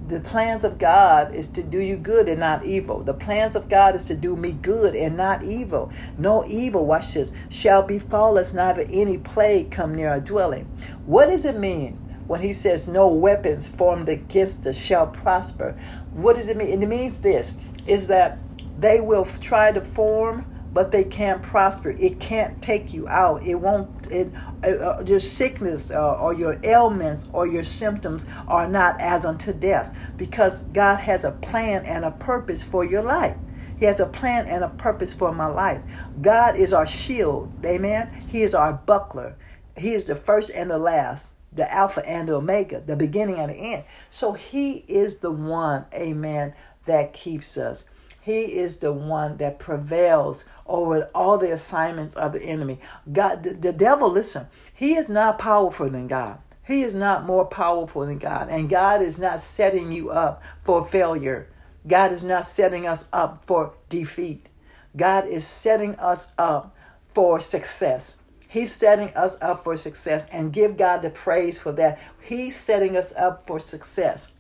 the 0.07 0.21
plans 0.21 0.65
of 0.65 0.79
God 0.79 1.35
is 1.35 1.49
to 1.49 1.63
do 1.63 1.81
you 1.81 1.97
good 1.97 2.29
and 2.29 2.41
not 2.41 2.65
evil. 2.65 3.03
The 3.03 3.15
plans 3.15 3.57
of 3.57 3.69
God 3.69 3.97
is 3.97 4.05
to 4.07 4.15
do 4.15 4.37
me 4.37 4.53
good 4.53 4.95
and 4.95 5.17
not 5.17 5.43
evil. 5.43 5.91
No 6.17 6.45
evil, 6.47 6.87
watch 6.87 7.15
this, 7.15 7.33
shall 7.51 7.83
befall 7.83 8.39
us, 8.39 8.55
neither 8.55 8.87
any 8.89 9.19
plague 9.19 9.71
come 9.71 9.95
near 9.95 10.11
our 10.11 10.21
dwelling. 10.21 10.67
What 11.07 11.29
does 11.29 11.45
it 11.45 11.59
mean 11.59 11.95
when 12.27 12.41
he 12.41 12.53
says 12.53 12.87
no 12.87 13.09
weapons 13.09 13.67
formed 13.67 14.09
against 14.09 14.67
us 14.67 14.79
shall 14.79 15.09
prosper? 15.09 15.77
What 16.13 16.37
does 16.37 16.49
it 16.49 16.57
mean? 16.57 16.83
It 16.83 16.87
means 16.87 17.21
this 17.21 17.57
is 17.87 18.07
that 18.07 18.39
they 18.79 19.01
will 19.01 19.25
try 19.25 19.73
to 19.73 19.81
form 19.81 20.45
but 20.77 20.93
they 20.93 21.05
can't 21.05 21.43
prosper. 21.43 21.95
It 21.99 22.21
can't 22.21 22.61
take 22.61 22.93
you 22.93 23.09
out. 23.09 23.43
It 23.47 23.55
won't. 23.55 23.89
It, 24.09 24.33
uh, 24.65 24.69
uh, 24.69 25.05
your 25.07 25.19
sickness 25.19 25.91
uh, 25.91 26.15
or 26.15 26.35
your 26.35 26.59
ailments 26.65 27.29
or 27.33 27.47
your 27.47 27.63
symptoms 27.63 28.27
are 28.49 28.69
not 28.69 29.01
as 29.01 29.25
unto 29.25 29.53
death 29.53 30.13
because 30.17 30.63
God 30.63 30.97
has 31.01 31.25
a 31.25 31.33
plan 31.33 31.85
and 31.85 32.05
a 32.05 32.11
purpose 32.11 32.63
for 32.63 32.85
your 32.85 33.03
life. 33.03 33.37
He 33.79 33.85
has 33.85 34.01
a 34.01 34.07
plan 34.07 34.47
and 34.47 34.65
a 34.65 34.71
purpose 34.71 35.13
for 35.13 35.33
my 35.33 35.47
life. 35.47 35.83
God 36.21 36.57
is 36.57 36.73
our 36.73 36.87
shield. 36.87 37.53
Amen. 37.65 38.11
He 38.29 38.43
is 38.43 38.55
our 38.55 38.73
buckler. 38.73 39.37
He 39.77 39.93
is 39.93 40.05
the 40.05 40.15
first 40.15 40.51
and 40.55 40.71
the 40.71 40.79
last 40.79 41.33
the 41.57 41.73
Alpha 41.73 42.07
and 42.07 42.29
the 42.29 42.35
Omega, 42.35 42.81
the 42.81 42.97
beginning 42.97 43.37
and 43.37 43.51
the 43.51 43.57
end. 43.57 43.85
So 44.11 44.35
He 44.35 44.85
is 44.89 45.19
the 45.19 45.31
one, 45.31 45.87
amen, 45.95 46.55
that 46.85 47.13
keeps 47.13 47.57
us. 47.59 47.85
He 48.27 48.57
is 48.57 48.79
the 48.79 48.93
one 48.93 49.37
that 49.37 49.61
prevails 49.61 50.47
over 50.67 51.09
all 51.15 51.39
the 51.39 51.53
assignments 51.53 52.17
of 52.17 52.33
the 52.33 52.43
enemy. 52.43 52.81
God, 53.13 53.45
the, 53.45 53.51
the 53.51 53.73
devil, 53.73 54.11
listen, 54.11 54.49
he 54.75 54.97
is 54.97 55.09
not 55.09 55.39
powerful 55.39 55.89
than 55.89 56.09
God. 56.09 56.41
He 56.67 56.83
is 56.83 56.93
not 56.93 57.25
more 57.25 57.47
powerful 57.47 58.05
than 58.05 58.19
God. 58.19 58.49
And 58.49 58.69
God 58.69 59.01
is 59.01 59.17
not 59.17 59.41
setting 59.41 59.93
you 59.93 60.11
up 60.11 60.43
for 60.65 60.85
failure. 60.85 61.47
God 61.87 62.11
is 62.11 62.25
not 62.25 62.45
setting 62.45 62.85
us 62.85 63.07
up 63.13 63.45
for 63.47 63.75
defeat. 63.89 64.49
God 64.97 65.29
is 65.29 65.47
setting 65.47 65.95
us 65.95 66.33
up 66.37 66.77
for 67.03 67.39
success. 67.39 68.17
He's 68.49 68.75
setting 68.75 69.11
us 69.11 69.41
up 69.41 69.63
for 69.63 69.77
success 69.77 70.27
and 70.33 70.53
give 70.53 70.77
God 70.77 71.03
the 71.03 71.11
praise 71.11 71.61
for 71.61 71.71
that. 71.75 72.03
He's 72.21 72.59
setting 72.59 72.97
us 72.97 73.15
up 73.15 73.47
for 73.47 73.61
success. 73.61 74.33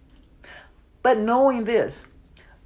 But 1.04 1.18
knowing 1.18 1.62
this, 1.62 2.04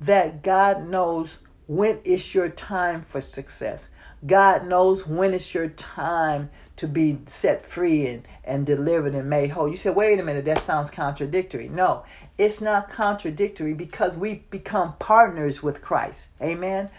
that 0.01 0.43
God 0.43 0.89
knows 0.89 1.41
when 1.67 2.01
it's 2.05 2.35
your 2.35 2.49
time 2.49 3.03
for 3.03 3.21
success. 3.21 3.91
God 4.27 4.67
knows 4.67 5.07
when 5.07 5.33
it's 5.33 5.55
your 5.55 5.69
time 5.69 6.51
to 6.77 6.89
be 6.89 7.21
set 7.27 7.65
free 7.65 8.07
and, 8.07 8.27
and 8.45 8.67
delivered 8.67 9.15
and 9.15 9.31
made 9.31 9.51
whole. 9.51 9.69
You 9.69 9.77
say, 9.77 9.91
wait 9.91 10.19
a 10.19 10.23
minute, 10.23 10.45
that 10.47 10.59
sounds 10.59 10.91
contradictory. 10.91 11.69
No, 11.69 12.05
it's 12.37 12.61
not 12.61 12.89
contradictory 12.89 13.73
because 13.73 14.19
we 14.19 14.47
become 14.51 14.95
partners 14.99 15.63
with 15.63 15.81
Christ. 15.81 16.31
Amen. 16.43 16.91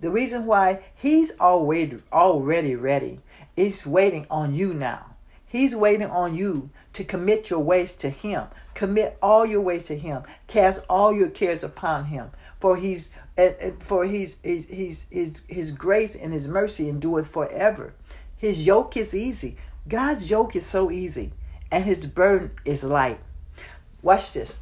The 0.00 0.10
reason 0.10 0.46
why 0.46 0.84
He's 0.94 1.32
already 1.40 1.98
already 2.12 2.74
ready. 2.76 3.20
He's 3.56 3.86
waiting 3.86 4.26
on 4.30 4.54
you 4.54 4.72
now. 4.72 5.16
He's 5.50 5.74
waiting 5.74 6.08
on 6.08 6.36
you 6.36 6.70
to 6.92 7.02
commit 7.02 7.50
your 7.50 7.60
ways 7.60 7.94
to 7.94 8.08
Him. 8.08 8.46
Commit 8.74 9.18
all 9.20 9.44
your 9.44 9.60
ways 9.60 9.86
to 9.86 9.98
Him. 9.98 10.22
Cast 10.46 10.84
all 10.88 11.12
your 11.12 11.28
cares 11.28 11.64
upon 11.64 12.06
Him 12.06 12.30
for 12.60 12.76
he's 12.76 13.10
for 13.78 14.04
he's, 14.04 14.36
he's, 14.44 15.06
his 15.10 15.42
his 15.48 15.72
grace 15.72 16.14
and 16.14 16.32
his 16.32 16.46
mercy 16.46 16.88
endureth 16.88 17.28
forever. 17.28 17.94
His 18.36 18.66
yoke 18.66 18.96
is 18.96 19.14
easy. 19.14 19.56
God's 19.88 20.30
yoke 20.30 20.54
is 20.54 20.66
so 20.66 20.90
easy, 20.90 21.32
and 21.72 21.84
his 21.84 22.06
burden 22.06 22.52
is 22.64 22.84
light. 22.84 23.18
Watch 24.02 24.34
this. 24.34 24.58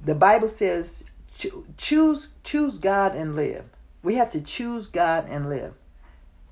The 0.00 0.14
Bible 0.14 0.48
says, 0.48 1.04
choose 1.78 2.32
choose 2.44 2.76
God 2.78 3.16
and 3.16 3.34
live. 3.34 3.64
We 4.02 4.16
have 4.16 4.30
to 4.32 4.40
choose 4.42 4.86
God 4.86 5.26
and 5.28 5.48
live. 5.48 5.72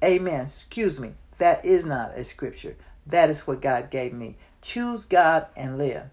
Amen. 0.03 0.43
Excuse 0.45 0.99
me. 0.99 1.13
That 1.39 1.65
is 1.65 1.85
not 1.85 2.17
a 2.17 2.25
scripture. 2.25 2.77
That 3.07 3.31
is 3.31 3.47
what 3.47 3.63
God 3.63 3.91
gave 3.91 4.13
me. 4.13 4.37
Choose 4.63 5.05
God 5.05 5.47
and 5.57 5.79
live. 5.79 6.05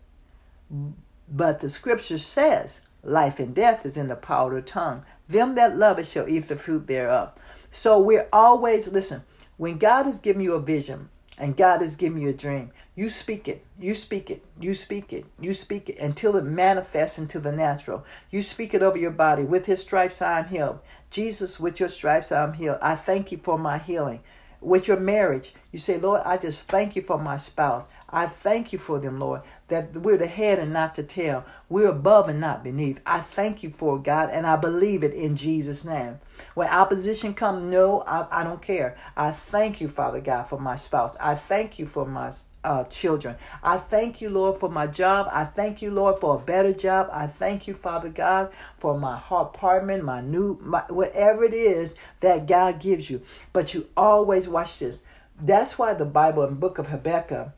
But 1.29 1.59
the 1.59 1.69
scripture 1.69 2.17
says, 2.17 2.81
Life 3.03 3.39
and 3.39 3.55
death 3.55 3.85
is 3.85 3.95
in 3.95 4.07
the 4.07 4.15
power 4.15 4.57
of 4.57 4.65
the 4.65 4.69
tongue. 4.69 5.05
Them 5.29 5.55
that 5.55 5.77
love 5.77 5.99
it 5.99 6.05
shall 6.05 6.27
eat 6.27 6.45
the 6.45 6.57
fruit 6.57 6.87
thereof. 6.87 7.33
So 7.69 7.99
we're 7.99 8.27
always, 8.33 8.91
listen, 8.91 9.23
when 9.57 9.77
God 9.77 10.05
has 10.05 10.19
given 10.19 10.41
you 10.41 10.53
a 10.53 10.59
vision 10.59 11.09
and 11.37 11.55
God 11.55 11.81
has 11.81 11.95
given 11.95 12.21
you 12.21 12.29
a 12.29 12.33
dream, 12.33 12.71
you 12.95 13.09
speak 13.09 13.47
it, 13.47 13.63
you 13.79 13.93
speak 13.93 14.31
it, 14.31 14.43
you 14.59 14.73
speak 14.73 15.13
it, 15.13 15.25
you 15.39 15.53
speak 15.53 15.89
it 15.89 15.99
until 15.99 16.35
it 16.35 16.45
manifests 16.45 17.19
into 17.19 17.39
the 17.39 17.51
natural. 17.51 18.03
You 18.31 18.41
speak 18.41 18.73
it 18.73 18.81
over 18.81 18.97
your 18.97 19.11
body. 19.11 19.43
With 19.43 19.67
his 19.67 19.81
stripes 19.81 20.21
I 20.21 20.39
am 20.39 20.45
healed. 20.45 20.79
Jesus, 21.09 21.59
with 21.59 21.79
your 21.79 21.89
stripes 21.89 22.31
I 22.31 22.43
am 22.43 22.53
healed. 22.53 22.79
I 22.81 22.95
thank 22.95 23.31
you 23.31 23.37
for 23.37 23.57
my 23.57 23.77
healing. 23.77 24.21
With 24.59 24.87
your 24.87 24.99
marriage, 24.99 25.53
you 25.71 25.79
say, 25.79 25.97
Lord, 25.97 26.21
I 26.23 26.37
just 26.37 26.69
thank 26.69 26.95
you 26.95 27.01
for 27.01 27.17
my 27.17 27.35
spouse. 27.35 27.89
I 28.09 28.27
thank 28.27 28.71
you 28.71 28.79
for 28.79 28.99
them, 28.99 29.19
Lord, 29.19 29.41
that 29.67 29.93
we're 29.93 30.17
the 30.17 30.27
head 30.27 30.59
and 30.59 30.71
not 30.71 30.95
the 30.95 31.03
tail. 31.03 31.43
We're 31.67 31.89
above 31.89 32.29
and 32.29 32.39
not 32.39 32.63
beneath. 32.63 33.01
I 33.05 33.19
thank 33.19 33.63
you 33.63 33.69
for 33.71 33.99
God, 33.99 34.29
and 34.31 34.47
I 34.47 34.55
believe 34.55 35.03
it 35.03 35.13
in 35.13 35.35
Jesus' 35.35 35.83
name. 35.83 36.19
When 36.53 36.69
opposition 36.69 37.33
comes, 37.33 37.69
no, 37.69 38.03
I, 38.07 38.27
I 38.31 38.43
don't 38.45 38.61
care. 38.61 38.95
I 39.17 39.31
thank 39.31 39.81
you, 39.81 39.89
Father 39.89 40.21
God, 40.21 40.43
for 40.43 40.57
my 40.57 40.75
spouse. 40.75 41.17
I 41.17 41.35
thank 41.35 41.77
you 41.79 41.85
for 41.85 42.05
my 42.05 42.31
uh, 42.63 42.85
children. 42.85 43.35
I 43.61 43.75
thank 43.77 44.21
you, 44.21 44.29
Lord, 44.29 44.57
for 44.57 44.69
my 44.69 44.87
job. 44.87 45.27
I 45.31 45.43
thank 45.43 45.81
you, 45.81 45.91
Lord, 45.91 46.19
for 46.19 46.35
a 46.35 46.39
better 46.39 46.73
job. 46.73 47.09
I 47.11 47.27
thank 47.27 47.67
you, 47.67 47.73
Father 47.73 48.09
God, 48.09 48.53
for 48.77 48.97
my 48.97 49.19
apartment, 49.29 50.05
my 50.05 50.21
new, 50.21 50.57
my, 50.61 50.83
whatever 50.89 51.43
it 51.43 51.53
is 51.53 51.93
that 52.21 52.47
God 52.47 52.79
gives 52.79 53.09
you. 53.09 53.21
But 53.51 53.73
you 53.73 53.89
always 53.97 54.47
watch 54.47 54.79
this. 54.79 55.01
That's 55.39 55.77
why 55.77 55.93
the 55.93 56.05
Bible 56.05 56.43
and 56.43 56.59
book 56.59 56.77
of 56.77 56.87
Habakkuk 56.87 57.53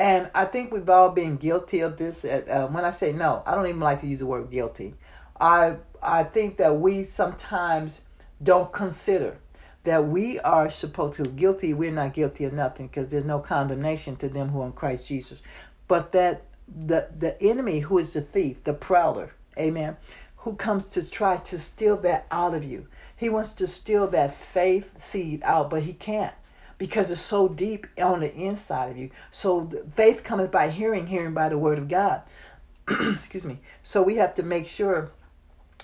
and 0.00 0.30
I 0.34 0.46
think 0.46 0.72
we've 0.72 0.88
all 0.88 1.10
been 1.10 1.36
guilty 1.36 1.80
of 1.80 1.98
this. 1.98 2.24
Uh, 2.24 2.66
when 2.70 2.86
I 2.86 2.90
say 2.90 3.12
no, 3.12 3.42
I 3.44 3.54
don't 3.54 3.66
even 3.66 3.80
like 3.80 4.00
to 4.00 4.06
use 4.06 4.20
the 4.20 4.26
word 4.26 4.50
guilty. 4.50 4.94
I 5.38 5.76
I 6.02 6.22
think 6.22 6.56
that 6.56 6.80
we 6.80 7.04
sometimes 7.04 8.06
don't 8.42 8.72
consider 8.72 9.36
that 9.82 10.06
we 10.06 10.40
are 10.40 10.70
supposed 10.70 11.14
to 11.14 11.24
guilty. 11.24 11.74
We're 11.74 11.90
not 11.90 12.14
guilty 12.14 12.44
of 12.44 12.54
nothing 12.54 12.86
because 12.86 13.10
there's 13.10 13.26
no 13.26 13.40
condemnation 13.40 14.16
to 14.16 14.28
them 14.30 14.48
who 14.48 14.62
are 14.62 14.66
in 14.66 14.72
Christ 14.72 15.06
Jesus. 15.06 15.42
But 15.86 16.12
that 16.12 16.44
the 16.66 17.10
the 17.14 17.36
enemy 17.42 17.80
who 17.80 17.98
is 17.98 18.14
the 18.14 18.22
thief, 18.22 18.64
the 18.64 18.72
prowler, 18.72 19.34
amen, 19.58 19.98
who 20.36 20.54
comes 20.54 20.86
to 20.86 21.10
try 21.10 21.36
to 21.36 21.58
steal 21.58 21.98
that 21.98 22.26
out 22.30 22.54
of 22.54 22.64
you. 22.64 22.86
He 23.14 23.28
wants 23.28 23.52
to 23.52 23.66
steal 23.66 24.06
that 24.06 24.32
faith 24.32 24.98
seed 24.98 25.42
out, 25.44 25.68
but 25.68 25.82
he 25.82 25.92
can't 25.92 26.32
because 26.80 27.10
it's 27.10 27.20
so 27.20 27.46
deep 27.46 27.86
on 28.02 28.20
the 28.20 28.34
inside 28.34 28.90
of 28.90 28.96
you. 28.96 29.10
So 29.30 29.66
faith 29.92 30.24
cometh 30.24 30.50
by 30.50 30.70
hearing, 30.70 31.08
hearing 31.08 31.34
by 31.34 31.50
the 31.50 31.58
word 31.58 31.78
of 31.78 31.88
God. 31.88 32.22
Excuse 32.90 33.44
me. 33.44 33.58
So 33.82 34.02
we 34.02 34.16
have 34.16 34.34
to 34.36 34.42
make 34.42 34.66
sure 34.66 35.10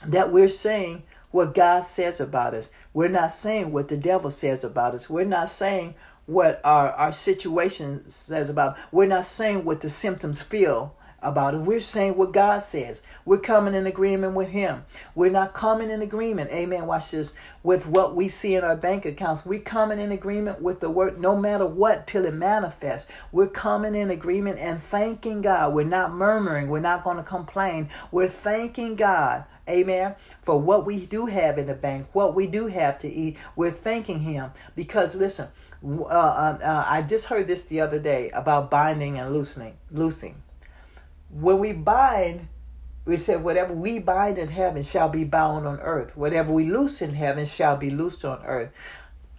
that 0.06 0.32
we're 0.32 0.48
saying 0.48 1.02
what 1.30 1.54
God 1.54 1.84
says 1.84 2.18
about 2.18 2.54
us. 2.54 2.70
We're 2.94 3.08
not 3.08 3.30
saying 3.30 3.72
what 3.72 3.88
the 3.88 3.98
devil 3.98 4.30
says 4.30 4.64
about 4.64 4.94
us. 4.94 5.10
We're 5.10 5.24
not 5.26 5.50
saying 5.50 5.94
what 6.24 6.62
our, 6.64 6.90
our 6.92 7.12
situation 7.12 8.08
says 8.08 8.48
about. 8.48 8.78
We're 8.90 9.04
not 9.04 9.26
saying 9.26 9.66
what 9.66 9.82
the 9.82 9.90
symptoms 9.90 10.42
feel 10.42 10.96
about 11.26 11.54
it. 11.54 11.62
We're 11.62 11.80
saying 11.80 12.16
what 12.16 12.32
God 12.32 12.62
says. 12.62 13.02
We're 13.24 13.38
coming 13.38 13.74
in 13.74 13.86
agreement 13.86 14.34
with 14.34 14.50
Him. 14.50 14.84
We're 15.14 15.30
not 15.30 15.52
coming 15.52 15.90
in 15.90 16.00
agreement, 16.00 16.50
amen, 16.50 16.86
watch 16.86 17.10
this, 17.10 17.34
with 17.62 17.86
what 17.86 18.14
we 18.14 18.28
see 18.28 18.54
in 18.54 18.64
our 18.64 18.76
bank 18.76 19.04
accounts. 19.04 19.44
We're 19.44 19.60
coming 19.60 19.98
in 19.98 20.12
agreement 20.12 20.62
with 20.62 20.80
the 20.80 20.90
word 20.90 21.18
no 21.18 21.36
matter 21.36 21.66
what 21.66 22.06
till 22.06 22.24
it 22.24 22.34
manifests. 22.34 23.10
We're 23.32 23.48
coming 23.48 23.94
in 23.94 24.10
agreement 24.10 24.58
and 24.58 24.80
thanking 24.80 25.42
God. 25.42 25.74
We're 25.74 25.84
not 25.84 26.12
murmuring. 26.12 26.68
We're 26.68 26.80
not 26.80 27.04
going 27.04 27.16
to 27.16 27.22
complain. 27.22 27.88
We're 28.10 28.28
thanking 28.28 28.94
God, 28.94 29.44
amen, 29.68 30.14
for 30.42 30.60
what 30.60 30.86
we 30.86 31.06
do 31.06 31.26
have 31.26 31.58
in 31.58 31.66
the 31.66 31.74
bank, 31.74 32.06
what 32.12 32.34
we 32.34 32.46
do 32.46 32.68
have 32.68 32.98
to 32.98 33.08
eat. 33.08 33.36
We're 33.56 33.70
thanking 33.70 34.20
Him 34.20 34.52
because, 34.74 35.16
listen, 35.16 35.48
uh, 35.84 36.04
uh, 36.04 36.58
uh, 36.62 36.84
I 36.88 37.02
just 37.02 37.26
heard 37.26 37.46
this 37.46 37.64
the 37.64 37.80
other 37.80 37.98
day 37.98 38.30
about 38.30 38.70
binding 38.70 39.18
and 39.18 39.32
loosening, 39.32 39.76
loosing 39.90 40.42
when 41.30 41.58
we 41.58 41.72
bind, 41.72 42.48
we 43.04 43.16
said, 43.16 43.42
whatever 43.42 43.72
we 43.72 43.98
bind 43.98 44.38
in 44.38 44.48
heaven 44.48 44.82
shall 44.82 45.08
be 45.08 45.24
bound 45.24 45.66
on 45.66 45.80
earth. 45.80 46.16
Whatever 46.16 46.52
we 46.52 46.64
loose 46.64 47.02
in 47.02 47.14
heaven 47.14 47.44
shall 47.44 47.76
be 47.76 47.90
loosed 47.90 48.24
on 48.24 48.42
earth. 48.44 48.70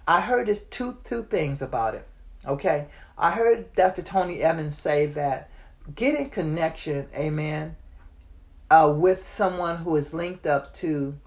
I 0.07 0.21
heard 0.21 0.47
this 0.47 0.63
two 0.63 0.97
two 1.03 1.23
things 1.23 1.61
about 1.61 1.95
it. 1.95 2.07
Okay. 2.45 2.87
I 3.17 3.31
heard 3.31 3.73
Dr. 3.73 4.01
Tony 4.01 4.41
Evans 4.41 4.77
say 4.77 5.05
that 5.07 5.49
getting 5.95 6.29
connection, 6.29 7.07
amen, 7.15 7.75
uh, 8.69 8.93
with 8.95 9.19
someone 9.19 9.77
who 9.77 9.95
is 9.95 10.13
linked 10.13 10.45
up 10.45 10.73
to 10.75 11.17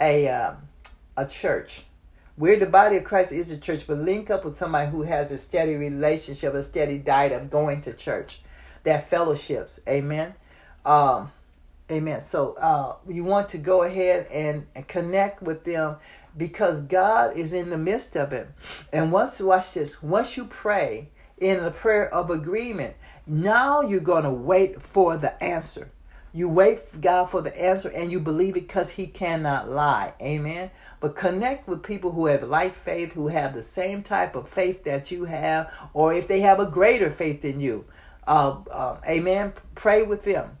a 0.00 0.28
um, 0.28 0.56
a 1.16 1.26
church. 1.26 1.84
We're 2.36 2.58
the 2.58 2.66
body 2.66 2.96
of 2.96 3.04
Christ 3.04 3.30
is 3.30 3.54
the 3.54 3.60
church, 3.60 3.86
but 3.86 3.98
link 3.98 4.28
up 4.30 4.44
with 4.44 4.56
somebody 4.56 4.90
who 4.90 5.02
has 5.02 5.30
a 5.30 5.38
steady 5.38 5.76
relationship, 5.76 6.54
a 6.54 6.64
steady 6.64 6.98
diet 6.98 7.30
of 7.30 7.50
going 7.50 7.80
to 7.82 7.92
church 7.92 8.40
that 8.84 9.08
fellowships. 9.08 9.80
Amen. 9.88 10.34
Um, 10.84 11.32
amen. 11.90 12.20
So 12.20 12.54
uh, 12.54 12.96
you 13.08 13.24
want 13.24 13.48
to 13.50 13.58
go 13.58 13.82
ahead 13.82 14.26
and, 14.30 14.66
and 14.74 14.86
connect 14.86 15.42
with 15.42 15.64
them 15.64 15.96
because 16.36 16.80
God 16.80 17.36
is 17.36 17.52
in 17.52 17.70
the 17.70 17.78
midst 17.78 18.16
of 18.16 18.32
it. 18.32 18.48
And 18.92 19.12
once, 19.12 19.40
watch 19.40 19.74
this, 19.74 20.02
once 20.02 20.36
you 20.36 20.44
pray 20.44 21.08
in 21.38 21.62
the 21.62 21.70
prayer 21.70 22.12
of 22.12 22.30
agreement, 22.30 22.96
now 23.26 23.80
you're 23.80 24.00
going 24.00 24.24
to 24.24 24.30
wait 24.30 24.80
for 24.82 25.16
the 25.16 25.42
answer. 25.42 25.90
You 26.36 26.48
wait 26.48 26.80
for 26.80 26.98
God 26.98 27.26
for 27.26 27.42
the 27.42 27.56
answer 27.62 27.88
and 27.90 28.10
you 28.10 28.18
believe 28.18 28.56
it 28.56 28.66
because 28.66 28.90
He 28.90 29.06
cannot 29.06 29.70
lie. 29.70 30.14
Amen. 30.20 30.72
But 30.98 31.14
connect 31.14 31.68
with 31.68 31.84
people 31.84 32.10
who 32.10 32.26
have 32.26 32.42
like 32.42 32.74
faith, 32.74 33.12
who 33.12 33.28
have 33.28 33.54
the 33.54 33.62
same 33.62 34.02
type 34.02 34.34
of 34.34 34.48
faith 34.48 34.82
that 34.82 35.12
you 35.12 35.26
have, 35.26 35.72
or 35.92 36.12
if 36.12 36.26
they 36.26 36.40
have 36.40 36.58
a 36.58 36.66
greater 36.66 37.08
faith 37.08 37.42
than 37.42 37.60
you. 37.60 37.84
Uh, 38.26 38.58
uh, 38.70 39.00
amen. 39.08 39.52
Pray 39.74 40.02
with 40.02 40.24
them. 40.24 40.58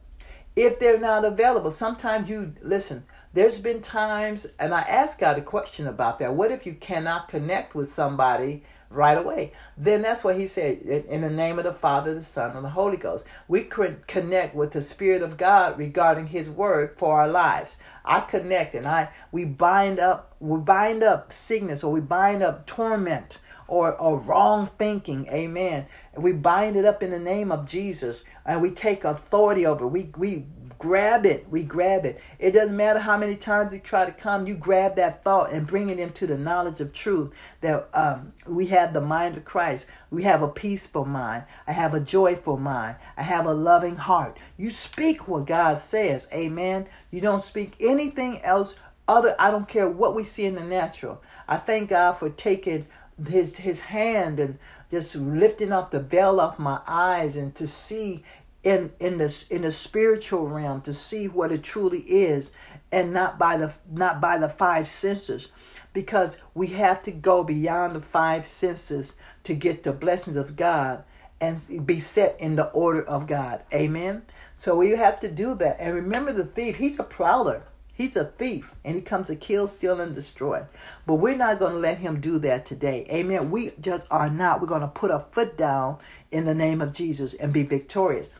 If 0.56 0.78
they're 0.78 0.98
not 0.98 1.24
available, 1.24 1.70
sometimes 1.70 2.28
you 2.28 2.54
listen. 2.62 3.04
There's 3.32 3.58
been 3.58 3.80
times, 3.80 4.46
and 4.60 4.72
I 4.72 4.82
asked 4.82 5.18
God 5.18 5.36
a 5.38 5.42
question 5.42 5.88
about 5.88 6.20
that. 6.20 6.34
What 6.34 6.52
if 6.52 6.64
you 6.64 6.74
cannot 6.74 7.26
connect 7.26 7.74
with 7.74 7.88
somebody 7.88 8.62
right 8.90 9.18
away? 9.18 9.52
Then 9.76 10.02
that's 10.02 10.22
what 10.22 10.36
He 10.38 10.46
said 10.46 10.78
in 10.82 11.22
the 11.22 11.30
name 11.30 11.58
of 11.58 11.64
the 11.64 11.74
Father, 11.74 12.14
the 12.14 12.20
Son, 12.20 12.54
and 12.54 12.64
the 12.64 12.70
Holy 12.70 12.96
Ghost. 12.96 13.26
We 13.48 13.62
connect 13.62 14.54
with 14.54 14.70
the 14.70 14.80
Spirit 14.80 15.22
of 15.22 15.36
God 15.36 15.76
regarding 15.76 16.28
His 16.28 16.48
Word 16.48 16.96
for 16.96 17.20
our 17.20 17.26
lives. 17.26 17.76
I 18.04 18.20
connect, 18.20 18.76
and 18.76 18.86
I 18.86 19.08
we 19.32 19.44
bind 19.44 19.98
up, 19.98 20.36
we 20.38 20.60
bind 20.60 21.02
up 21.02 21.32
sickness, 21.32 21.82
or 21.82 21.90
we 21.90 22.00
bind 22.00 22.40
up 22.40 22.66
torment 22.66 23.40
or, 23.68 23.94
or 24.00 24.20
wrong 24.20 24.66
thinking. 24.66 25.26
Amen. 25.28 25.86
We 26.16 26.32
bind 26.32 26.76
it 26.76 26.84
up 26.84 27.02
in 27.02 27.10
the 27.10 27.18
name 27.18 27.50
of 27.50 27.66
Jesus 27.66 28.24
and 28.44 28.62
we 28.62 28.70
take 28.70 29.04
authority 29.04 29.66
over 29.66 29.84
it. 29.84 29.88
We, 29.88 30.10
we 30.16 30.46
grab 30.78 31.24
it. 31.24 31.46
We 31.48 31.62
grab 31.62 32.04
it. 32.04 32.20
It 32.38 32.52
doesn't 32.52 32.76
matter 32.76 32.98
how 32.98 33.16
many 33.16 33.36
times 33.36 33.72
you 33.72 33.78
try 33.78 34.04
to 34.04 34.12
come, 34.12 34.46
you 34.46 34.54
grab 34.54 34.96
that 34.96 35.22
thought 35.22 35.52
and 35.52 35.66
bring 35.66 35.88
it 35.88 35.98
into 35.98 36.26
the 36.26 36.36
knowledge 36.36 36.80
of 36.80 36.92
truth 36.92 37.32
that 37.62 37.88
um, 37.94 38.32
we 38.46 38.66
have 38.66 38.92
the 38.92 39.00
mind 39.00 39.36
of 39.36 39.44
Christ. 39.44 39.88
We 40.10 40.24
have 40.24 40.42
a 40.42 40.48
peaceful 40.48 41.04
mind. 41.04 41.44
I 41.66 41.72
have 41.72 41.94
a 41.94 42.00
joyful 42.00 42.58
mind. 42.58 42.96
I 43.16 43.22
have 43.22 43.46
a 43.46 43.54
loving 43.54 43.96
heart. 43.96 44.38
You 44.56 44.70
speak 44.70 45.26
what 45.26 45.46
God 45.46 45.78
says. 45.78 46.28
Amen. 46.34 46.86
You 47.10 47.20
don't 47.22 47.42
speak 47.42 47.76
anything 47.80 48.42
else 48.42 48.76
other. 49.08 49.34
I 49.38 49.50
don't 49.50 49.68
care 49.68 49.88
what 49.88 50.14
we 50.14 50.24
see 50.24 50.44
in 50.44 50.54
the 50.54 50.64
natural. 50.64 51.22
I 51.48 51.56
thank 51.56 51.90
God 51.90 52.12
for 52.12 52.30
taking 52.30 52.86
his 53.28 53.58
his 53.58 53.80
hand 53.80 54.40
and 54.40 54.58
just 54.90 55.16
lifting 55.16 55.72
up 55.72 55.90
the 55.90 56.00
veil 56.00 56.40
off 56.40 56.58
my 56.58 56.80
eyes 56.86 57.36
and 57.36 57.54
to 57.54 57.66
see 57.66 58.22
in 58.62 58.92
in 58.98 59.18
the 59.18 59.46
in 59.50 59.62
the 59.62 59.70
spiritual 59.70 60.48
realm 60.48 60.80
to 60.80 60.92
see 60.92 61.28
what 61.28 61.52
it 61.52 61.62
truly 61.62 62.00
is 62.00 62.50
and 62.90 63.12
not 63.12 63.38
by 63.38 63.56
the 63.56 63.74
not 63.90 64.20
by 64.20 64.38
the 64.38 64.48
five 64.48 64.86
senses 64.86 65.52
because 65.92 66.42
we 66.54 66.68
have 66.68 67.02
to 67.02 67.12
go 67.12 67.44
beyond 67.44 67.94
the 67.94 68.00
five 68.00 68.44
senses 68.44 69.14
to 69.44 69.54
get 69.54 69.84
the 69.84 69.92
blessings 69.92 70.36
of 70.36 70.56
God 70.56 71.04
and 71.40 71.86
be 71.86 72.00
set 72.00 72.36
in 72.40 72.56
the 72.56 72.66
order 72.70 73.02
of 73.02 73.26
God. 73.26 73.62
Amen. 73.72 74.22
So 74.54 74.76
we 74.76 74.90
have 74.90 75.20
to 75.20 75.30
do 75.30 75.54
that. 75.56 75.76
And 75.78 75.94
remember 75.94 76.32
the 76.32 76.44
thief, 76.44 76.76
he's 76.76 76.98
a 76.98 77.04
prowler. 77.04 77.64
He's 77.94 78.16
a 78.16 78.24
thief 78.24 78.74
and 78.84 78.96
he 78.96 79.00
comes 79.00 79.28
to 79.28 79.36
kill, 79.36 79.68
steal, 79.68 80.00
and 80.00 80.14
destroy. 80.14 80.64
But 81.06 81.14
we're 81.14 81.36
not 81.36 81.60
going 81.60 81.74
to 81.74 81.78
let 81.78 81.98
him 81.98 82.20
do 82.20 82.38
that 82.40 82.66
today. 82.66 83.06
Amen. 83.08 83.52
We 83.52 83.70
just 83.80 84.06
are 84.10 84.28
not. 84.28 84.60
We're 84.60 84.66
going 84.66 84.80
to 84.80 84.88
put 84.88 85.12
a 85.12 85.20
foot 85.20 85.56
down 85.56 85.98
in 86.32 86.44
the 86.44 86.54
name 86.54 86.82
of 86.82 86.92
Jesus 86.92 87.34
and 87.34 87.52
be 87.52 87.62
victorious. 87.62 88.36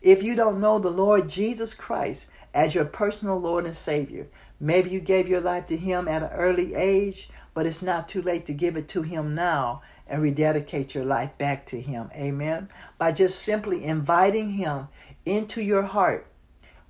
If 0.00 0.22
you 0.22 0.34
don't 0.34 0.60
know 0.60 0.78
the 0.78 0.90
Lord 0.90 1.28
Jesus 1.28 1.74
Christ 1.74 2.30
as 2.54 2.74
your 2.74 2.86
personal 2.86 3.38
Lord 3.38 3.66
and 3.66 3.76
Savior, 3.76 4.28
maybe 4.58 4.88
you 4.90 5.00
gave 5.00 5.28
your 5.28 5.40
life 5.40 5.66
to 5.66 5.76
him 5.76 6.08
at 6.08 6.22
an 6.22 6.30
early 6.30 6.74
age, 6.74 7.28
but 7.52 7.66
it's 7.66 7.82
not 7.82 8.08
too 8.08 8.22
late 8.22 8.46
to 8.46 8.54
give 8.54 8.76
it 8.76 8.88
to 8.88 9.02
him 9.02 9.34
now 9.34 9.82
and 10.06 10.22
rededicate 10.22 10.94
your 10.94 11.04
life 11.04 11.36
back 11.38 11.66
to 11.66 11.80
him. 11.80 12.10
Amen. 12.14 12.68
By 12.98 13.12
just 13.12 13.40
simply 13.40 13.84
inviting 13.84 14.50
him 14.50 14.88
into 15.24 15.62
your 15.62 15.82
heart, 15.82 16.26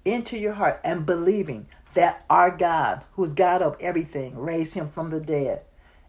into 0.05 0.38
your 0.38 0.55
heart 0.55 0.81
and 0.85 1.07
believing 1.07 1.66
that 1.94 2.24
our 2.28 2.50
God, 2.57 3.02
who's 3.12 3.33
God 3.33 3.62
of 3.62 3.76
everything, 3.80 4.38
raised 4.38 4.74
him 4.74 4.88
from 4.88 5.11
the 5.11 5.20
dead, 5.20 5.62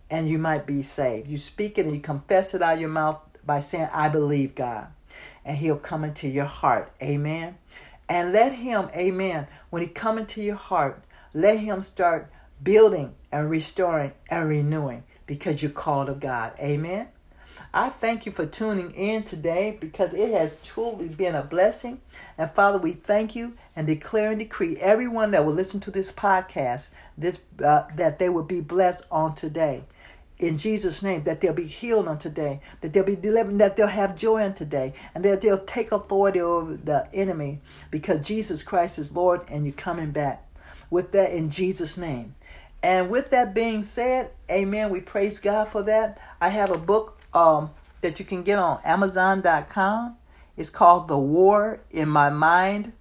and 0.10 0.30
you 0.30 0.38
might 0.38 0.65
be 0.65 0.82
saved. 0.82 1.30
You 1.30 1.38
speak 1.38 1.78
it 1.78 1.86
and 1.86 1.95
you 1.95 2.02
confess 2.02 2.54
it 2.54 2.62
out 2.62 2.76
of 2.76 2.82
your 2.82 2.89
mouth 2.89 3.19
by 3.45 3.60
saying, 3.60 3.89
I 3.93 4.10
believe 4.10 4.56
God. 4.56 4.88
And 5.43 5.58
he'll 5.58 5.78
come 5.78 6.04
into 6.04 6.28
your 6.28 6.45
heart. 6.45 6.91
Amen. 7.02 7.58
And 8.08 8.34
let 8.34 8.54
him, 8.54 8.89
amen, 8.95 9.48
when 9.69 9.82
he 9.82 9.88
come 9.88 10.17
into 10.17 10.41
your 10.41 10.56
heart, 10.56 11.04
let 11.34 11.60
him 11.60 11.82
start 11.82 12.30
building 12.62 13.15
and 13.32 13.50
restoring 13.50 14.13
and 14.30 14.48
renewing 14.48 15.04
because 15.26 15.62
you're 15.62 15.71
called 15.71 16.10
of 16.10 16.19
God. 16.19 16.54
Amen. 16.60 17.08
I 17.78 17.90
thank 17.90 18.26
you 18.26 18.32
for 18.32 18.46
tuning 18.46 18.92
in 18.92 19.24
today 19.24 19.78
because 19.82 20.14
it 20.14 20.32
has 20.32 20.58
truly 20.64 21.10
been 21.10 21.36
a 21.36 21.44
blessing. 21.44 22.00
And 22.38 22.50
Father, 22.50 22.78
we 22.78 22.94
thank 22.94 23.36
you 23.36 23.56
and 23.76 23.86
declare 23.86 24.32
and 24.32 24.40
decree 24.40 24.78
everyone 24.78 25.32
that 25.32 25.46
will 25.46 25.54
listen 25.54 25.82
to 25.82 25.92
this 25.92 26.10
podcast 26.10 26.92
this 27.18 27.42
uh, 27.62 27.84
that 27.98 28.18
they 28.18 28.30
will 28.30 28.44
be 28.44 28.62
blessed 28.62 29.06
on 29.12 29.36
today. 29.36 29.84
In 30.40 30.58
Jesus' 30.58 31.04
name, 31.04 31.24
that 31.24 31.42
they'll 31.42 31.52
be 31.52 31.68
healed 31.68 32.08
on 32.08 32.18
today, 32.18 32.62
that 32.80 32.94
they'll 32.94 33.04
be 33.04 33.18
delivered, 33.18 33.58
that 33.58 33.76
they'll 33.76 33.88
have 33.88 34.16
joy 34.16 34.42
on 34.42 34.54
today, 34.54 34.94
and 35.14 35.26
that 35.26 35.42
they'll 35.42 35.66
take 35.66 35.92
authority 35.92 36.40
over 36.40 36.78
the 36.78 37.10
enemy 37.14 37.60
because 37.92 38.26
Jesus 38.26 38.64
Christ 38.64 38.98
is 39.00 39.12
Lord 39.12 39.42
and 39.52 39.66
you're 39.66 39.74
coming 39.74 40.12
back. 40.12 40.48
With 40.90 41.12
that, 41.12 41.34
in 41.34 41.50
Jesus' 41.50 41.98
name. 41.98 42.36
And 42.82 43.10
with 43.10 43.32
that 43.32 43.54
being 43.54 43.84
said, 43.84 44.32
amen. 44.50 44.92
We 44.92 45.02
praise 45.02 45.40
God 45.40 45.68
for 45.68 45.84
that. 45.84 46.22
I 46.40 46.50
have 46.50 46.70
a 46.70 46.78
book 46.78 47.20
um, 47.36 47.71
that 48.02 48.19
you 48.19 48.26
can 48.26 48.43
get 48.43 48.58
on 48.58 48.80
Amazon.com. 48.84 50.17
It's 50.58 50.69
called 50.69 51.08
The 51.08 51.17
War 51.17 51.82
in 51.91 52.10
My 52.10 52.30
Mind 52.30 52.93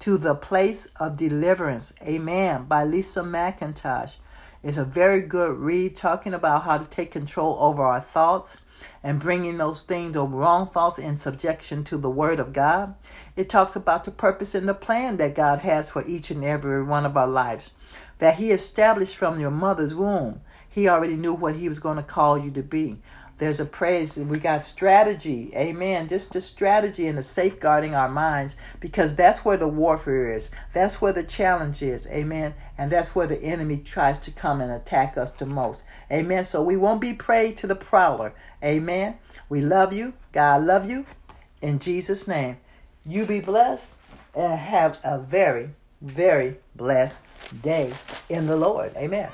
to 0.00 0.18
the 0.18 0.34
Place 0.34 0.86
of 0.98 1.16
Deliverance. 1.16 1.94
Amen. 2.02 2.64
By 2.64 2.84
Lisa 2.84 3.22
McIntosh. 3.22 4.18
It's 4.62 4.76
a 4.76 4.84
very 4.84 5.22
good 5.22 5.56
read 5.56 5.96
talking 5.96 6.34
about 6.34 6.64
how 6.64 6.76
to 6.76 6.86
take 6.86 7.10
control 7.10 7.56
over 7.58 7.82
our 7.82 8.00
thoughts 8.00 8.58
and 9.02 9.20
bringing 9.20 9.56
those 9.56 9.82
things 9.82 10.16
of 10.16 10.34
wrong, 10.34 10.66
thoughts 10.66 10.98
in 10.98 11.16
subjection 11.16 11.82
to 11.84 11.96
the 11.96 12.10
Word 12.10 12.38
of 12.38 12.52
God. 12.52 12.94
It 13.36 13.48
talks 13.48 13.74
about 13.74 14.04
the 14.04 14.10
purpose 14.10 14.54
and 14.54 14.68
the 14.68 14.74
plan 14.74 15.16
that 15.16 15.34
God 15.34 15.60
has 15.60 15.88
for 15.88 16.06
each 16.06 16.30
and 16.30 16.44
every 16.44 16.82
one 16.82 17.06
of 17.06 17.16
our 17.16 17.26
lives, 17.26 17.72
that 18.18 18.36
He 18.36 18.50
established 18.50 19.16
from 19.16 19.40
your 19.40 19.50
mother's 19.50 19.94
womb. 19.94 20.42
He 20.68 20.88
already 20.88 21.16
knew 21.16 21.32
what 21.34 21.56
He 21.56 21.68
was 21.68 21.78
going 21.78 21.96
to 21.96 22.02
call 22.02 22.38
you 22.38 22.50
to 22.52 22.62
be. 22.62 22.98
There's 23.40 23.58
a 23.58 23.64
praise. 23.64 24.18
We 24.18 24.38
got 24.38 24.62
strategy. 24.62 25.50
Amen. 25.56 26.08
Just 26.08 26.34
the 26.34 26.42
strategy 26.42 27.06
and 27.06 27.16
the 27.16 27.22
safeguarding 27.22 27.94
our 27.94 28.08
minds 28.08 28.54
because 28.80 29.16
that's 29.16 29.46
where 29.46 29.56
the 29.56 29.66
warfare 29.66 30.30
is. 30.30 30.50
That's 30.74 31.00
where 31.00 31.14
the 31.14 31.22
challenge 31.22 31.80
is. 31.80 32.06
Amen. 32.08 32.52
And 32.76 32.90
that's 32.90 33.16
where 33.16 33.26
the 33.26 33.42
enemy 33.42 33.78
tries 33.78 34.18
to 34.20 34.30
come 34.30 34.60
and 34.60 34.70
attack 34.70 35.16
us 35.16 35.30
the 35.30 35.46
most. 35.46 35.84
Amen. 36.12 36.44
So 36.44 36.62
we 36.62 36.76
won't 36.76 37.00
be 37.00 37.14
prey 37.14 37.52
to 37.52 37.66
the 37.66 37.74
prowler. 37.74 38.34
Amen. 38.62 39.16
We 39.48 39.62
love 39.62 39.94
you. 39.94 40.12
God 40.32 40.66
love 40.66 40.88
you. 40.88 41.06
In 41.62 41.78
Jesus' 41.78 42.28
name. 42.28 42.58
You 43.06 43.24
be 43.24 43.40
blessed 43.40 43.96
and 44.34 44.60
have 44.60 44.98
a 45.02 45.18
very, 45.18 45.70
very 46.02 46.58
blessed 46.76 47.20
day 47.62 47.94
in 48.28 48.48
the 48.48 48.56
Lord. 48.56 48.92
Amen. 48.98 49.30